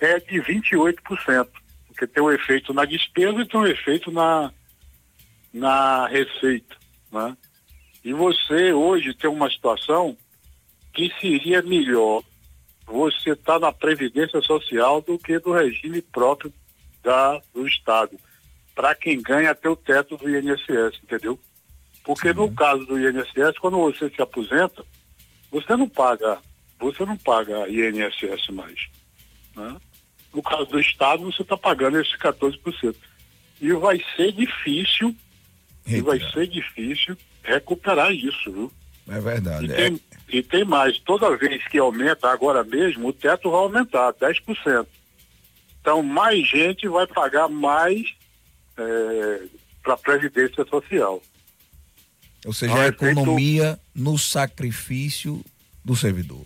[0.00, 1.48] é de 28%,
[1.86, 4.52] porque tem um efeito na despesa e tem um efeito na,
[5.54, 6.76] na receita.
[7.12, 7.36] Né?
[8.06, 10.16] E você hoje tem uma situação
[10.94, 12.22] que seria melhor
[12.86, 16.52] você estar tá na Previdência Social do que do regime próprio
[17.02, 18.16] da, do Estado,
[18.76, 21.36] para quem ganha até o teto do INSS, entendeu?
[22.04, 24.84] Porque no caso do INSS, quando você se aposenta,
[25.50, 26.38] você não paga,
[26.78, 28.86] você não paga INSS mais.
[29.56, 29.76] Né?
[30.32, 32.94] No caso do Estado, você está pagando esses 14%.
[33.60, 35.12] E vai ser difícil,
[35.86, 38.72] e vai ser difícil recuperar isso, viu?
[39.08, 39.66] É verdade.
[39.66, 40.36] E tem, é...
[40.36, 44.86] e tem mais, toda vez que aumenta agora mesmo, o teto vai aumentar 10%.
[45.80, 48.14] Então mais gente vai pagar mais
[48.76, 49.42] é,
[49.82, 51.22] para a Previdência Social.
[52.44, 55.44] Ou seja, a economia no sacrifício
[55.84, 56.44] do servidor.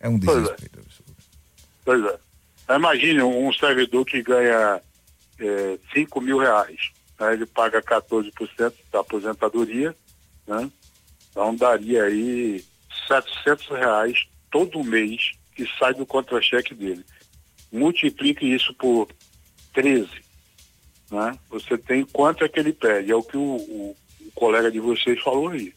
[0.00, 0.80] É um desrespeito.
[1.84, 2.04] Pois é.
[2.06, 2.76] Pois é.
[2.76, 4.80] Imagine um servidor que ganha
[5.38, 6.90] é, 5 mil reais.
[7.18, 7.34] Né?
[7.34, 9.94] Ele paga 14% da aposentadoria,
[10.46, 10.70] né?
[11.30, 12.64] Então daria aí
[13.08, 17.04] 700 reais todo mês que sai do contra-cheque dele.
[17.72, 19.08] Multiplique isso por
[19.72, 20.08] 13,
[21.10, 21.36] né?
[21.50, 23.10] Você tem quanto é que ele pede.
[23.10, 23.96] É o que o, o
[24.34, 25.74] colega de vocês falou aí.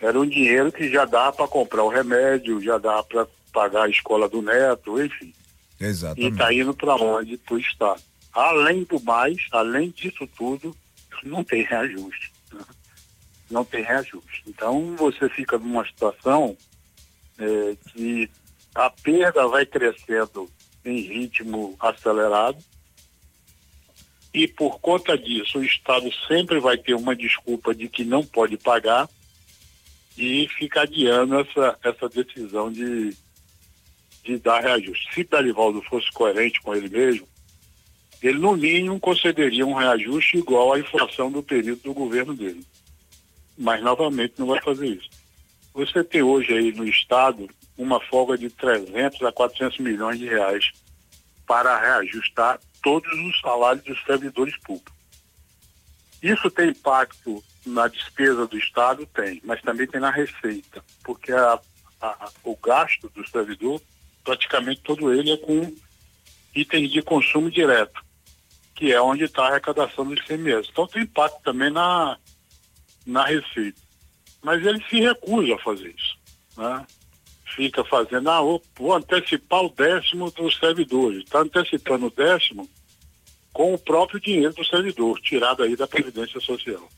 [0.00, 3.88] Era um dinheiro que já dá para comprar o remédio, já dá para pagar a
[3.88, 5.32] escola do neto, enfim.
[5.80, 6.28] Exatamente.
[6.28, 7.36] E está indo para onde?
[7.38, 8.02] Para o Estado.
[8.38, 10.72] Além do mais, além disso tudo,
[11.24, 12.30] não tem reajuste.
[12.52, 12.64] Né?
[13.50, 14.44] Não tem reajuste.
[14.46, 16.56] Então você fica numa situação
[17.36, 18.30] é, que
[18.76, 20.48] a perda vai crescendo
[20.84, 22.62] em ritmo acelerado
[24.32, 28.56] e por conta disso o Estado sempre vai ter uma desculpa de que não pode
[28.56, 29.08] pagar
[30.16, 33.16] e fica adiando essa, essa decisão de,
[34.22, 35.12] de dar reajuste.
[35.12, 37.26] Se Belivaldo fosse coerente com ele mesmo,
[38.22, 42.64] ele no mínimo concederia um reajuste igual à inflação do período do governo dele.
[43.56, 45.08] Mas novamente não vai fazer isso.
[45.74, 50.72] Você tem hoje aí no estado uma folga de 300 a 400 milhões de reais
[51.46, 54.92] para reajustar todos os salários dos servidores públicos.
[56.22, 59.06] Isso tem impacto na despesa do Estado?
[59.06, 61.60] Tem, mas também tem na receita, porque a,
[62.00, 63.80] a, o gasto do servidor,
[64.24, 65.72] praticamente todo ele é com
[66.54, 68.04] itens de consumo direto,
[68.78, 70.68] que é onde está a arrecadação do ICMS.
[70.70, 72.16] Então tem impacto também na,
[73.04, 73.80] na receita.
[74.40, 76.16] Mas ele se recusa a fazer isso.
[76.56, 76.86] Né?
[77.56, 81.24] Fica fazendo, ah, vou antecipar o décimo dos servidores.
[81.24, 82.70] Está antecipando o décimo
[83.52, 86.88] com o próprio dinheiro do servidor, tirado aí da Previdência Social.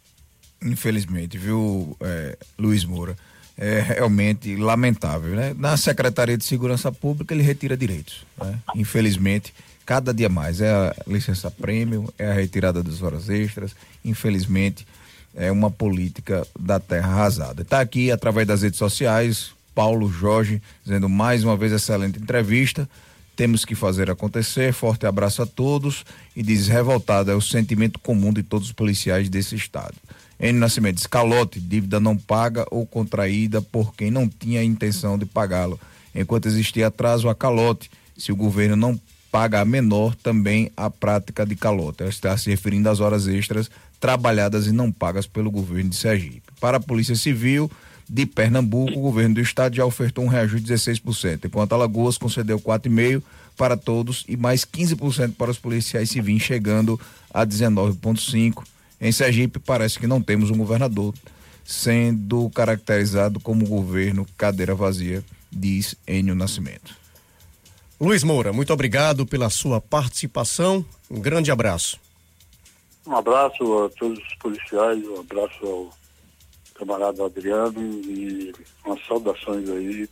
[0.63, 3.17] Infelizmente, viu, é, Luiz Moura?
[3.57, 5.55] É realmente lamentável, né?
[5.59, 8.59] Na Secretaria de Segurança Pública ele retira direitos, né?
[8.75, 9.55] Infelizmente,
[9.85, 13.75] cada dia mais é a licença prêmio, é a retirada das horas extras,
[14.05, 14.87] infelizmente
[15.35, 17.63] é uma política da terra arrasada.
[17.63, 22.89] Está aqui através das redes sociais, Paulo Jorge dizendo mais uma vez excelente entrevista.
[23.37, 24.73] Temos que fazer acontecer.
[24.73, 26.05] Forte abraço a todos.
[26.37, 29.95] E diz: revoltado é o sentimento comum de todos os policiais desse estado.
[30.39, 35.25] N Nascimento diz: calote, dívida não paga ou contraída por quem não tinha intenção de
[35.25, 35.81] pagá-lo.
[36.15, 37.91] Enquanto existia atraso, a calote.
[38.15, 39.01] Se o governo não
[39.31, 42.03] paga menor, também a prática de calote.
[42.03, 46.43] Ela está se referindo às horas extras trabalhadas e não pagas pelo governo de Sergipe.
[46.61, 47.71] Para a Polícia Civil,
[48.09, 52.59] de Pernambuco, o governo do estado já ofertou um reajuste de 16%, enquanto Alagoas concedeu
[52.59, 53.23] 4,5%
[53.57, 56.99] para todos e mais 15% para os policiais civis, chegando
[57.33, 58.65] a 19,5%.
[59.01, 61.15] Em Sergipe, parece que não temos um governador,
[61.65, 66.95] sendo caracterizado como governo cadeira vazia, diz Enio Nascimento.
[68.01, 70.83] Luiz Moura, muito obrigado pela sua participação.
[71.11, 72.01] Um grande abraço.
[73.07, 75.91] Um abraço a todos os policiais, um abraço ao
[76.75, 78.55] camarada Adriano e
[78.87, 80.09] umas saudações aí.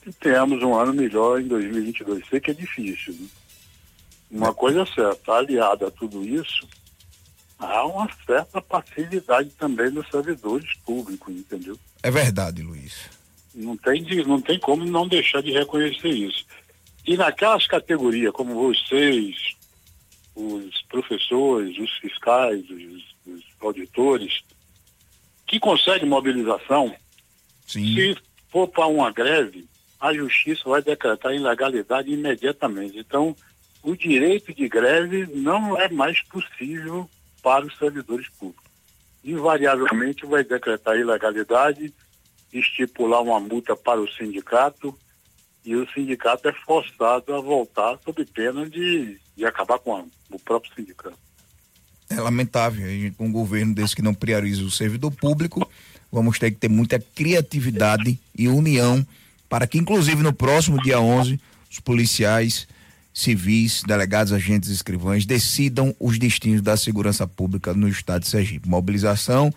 [0.00, 2.26] Que tenhamos um ano melhor em 2022.
[2.26, 3.12] Sei que é difícil.
[3.12, 3.28] Né?
[4.30, 6.66] Uma coisa é certa, aliada a tudo isso,
[7.58, 11.78] há uma certa passividade também dos servidores públicos, entendeu?
[12.02, 13.10] É verdade, Luiz.
[13.54, 16.46] Não tem, não tem como não deixar de reconhecer isso.
[17.06, 19.56] E naquelas categorias como vocês,
[20.34, 24.42] os professores, os fiscais, os, os auditores,
[25.46, 26.94] que consegue mobilização,
[27.66, 27.94] Sim.
[27.94, 28.16] se
[28.50, 29.66] for para uma greve,
[30.00, 32.98] a justiça vai decretar ilegalidade imediatamente.
[32.98, 33.34] Então,
[33.82, 37.08] o direito de greve não é mais possível
[37.42, 38.70] para os servidores públicos.
[39.24, 41.92] Invariavelmente vai decretar ilegalidade,
[42.52, 44.96] estipular uma multa para o sindicato
[45.64, 50.38] e o sindicato é forçado a voltar sob pena de, de acabar com a, o
[50.38, 51.18] próprio sindicato
[52.10, 52.84] é lamentável.
[53.16, 55.68] Com um governo desse que não prioriza o servidor público,
[56.10, 59.06] vamos ter que ter muita criatividade e união
[59.48, 61.40] para que, inclusive, no próximo dia 11,
[61.70, 62.68] os policiais
[63.12, 68.68] civis, delegados, agentes escrivães decidam os destinos da segurança pública no estado de Sergipe.
[68.68, 69.52] Mobilização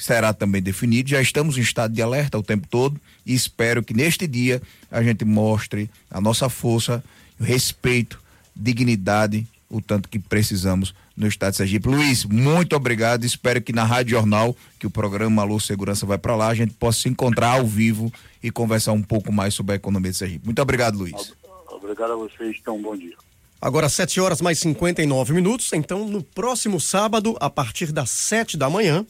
[0.00, 1.10] será também definida.
[1.10, 5.02] Já estamos em estado de alerta o tempo todo e espero que neste dia a
[5.02, 7.04] gente mostre a nossa força,
[7.38, 8.20] respeito,
[8.56, 11.88] dignidade, o tanto que precisamos no estado de Sergipe.
[11.88, 13.24] Luiz, muito obrigado.
[13.24, 16.72] Espero que na Rádio Jornal, que o programa Alô Segurança vai para lá, a gente
[16.74, 20.44] possa se encontrar ao vivo e conversar um pouco mais sobre a economia de Sergipe.
[20.44, 21.34] Muito obrigado, Luiz.
[21.68, 23.14] Obrigado a vocês, então um bom dia.
[23.60, 25.70] Agora, 7 horas mais 59 minutos.
[25.74, 29.04] Então, no próximo sábado, a partir das 7 da manhã,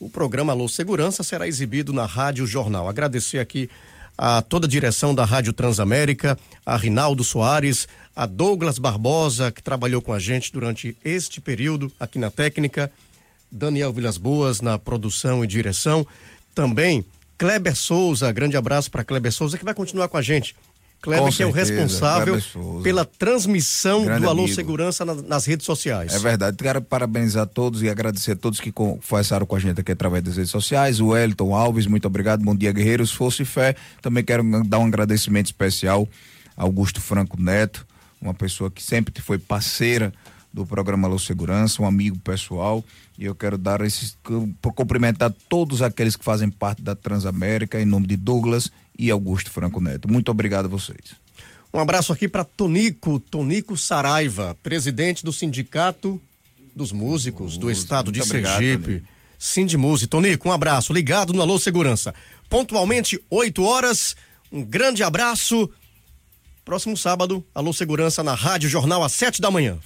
[0.00, 2.88] o programa Alô Segurança será exibido na Rádio Jornal.
[2.88, 3.68] Agradecer aqui
[4.16, 10.02] a toda a direção da Rádio Transamérica, a Rinaldo Soares, a Douglas Barbosa, que trabalhou
[10.02, 12.90] com a gente durante este período aqui na técnica,
[13.50, 16.06] Daniel Vilas Boas na produção e direção,
[16.54, 17.04] também
[17.38, 20.56] Kleber Souza, grande abraço para Kleber Souza, que vai continuar com a gente.
[21.00, 22.42] Kleber, com que certeza, é o responsável
[22.82, 24.54] pela transmissão Grande do Alô amigo.
[24.54, 26.12] Segurança na, nas redes sociais.
[26.12, 26.56] É verdade.
[26.56, 30.36] Quero parabenizar todos e agradecer a todos que conversaram com a gente aqui através das
[30.36, 31.00] redes sociais.
[31.00, 32.42] O Wellington Alves, muito obrigado.
[32.42, 33.12] Bom dia, guerreiros.
[33.12, 33.76] Força e fé.
[34.02, 36.08] Também quero dar um agradecimento especial
[36.56, 37.86] a Augusto Franco Neto,
[38.20, 40.12] uma pessoa que sempre foi parceira
[40.52, 42.84] do programa Alô Segurança, um amigo pessoal.
[43.16, 44.18] E eu quero dar esses.
[44.74, 49.80] cumprimentar todos aqueles que fazem parte da Transamérica, em nome de Douglas e Augusto Franco
[49.80, 50.10] Neto.
[50.10, 51.16] Muito obrigado a vocês.
[51.72, 56.20] Um abraço aqui para Tonico, Tonico Saraiva, presidente do Sindicato
[56.74, 59.02] dos Músicos do Estado de Sergipe.
[59.38, 60.06] Sindimuse.
[60.06, 60.92] Tonico, um abraço.
[60.92, 62.14] Ligado no Alô Segurança.
[62.48, 64.16] Pontualmente, 8 horas.
[64.50, 65.70] Um grande abraço
[66.68, 69.78] Próximo sábado, Alô Segurança na Rádio Jornal às sete da manhã.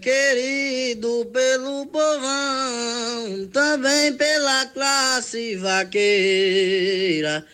[0.00, 7.44] Querido pelo povão, também pela classe vaqueira.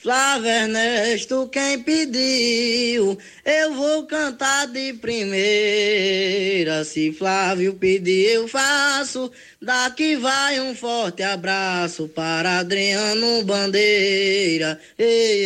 [0.00, 6.84] Flávio Ernesto, quem pediu, eu vou cantar de primeira.
[6.84, 9.32] Se Flávio pedir, eu faço.
[9.60, 14.78] Daqui vai um forte abraço para Adriano Bandeira.
[14.96, 15.42] Ei,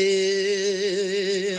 [1.56, 1.58] ei.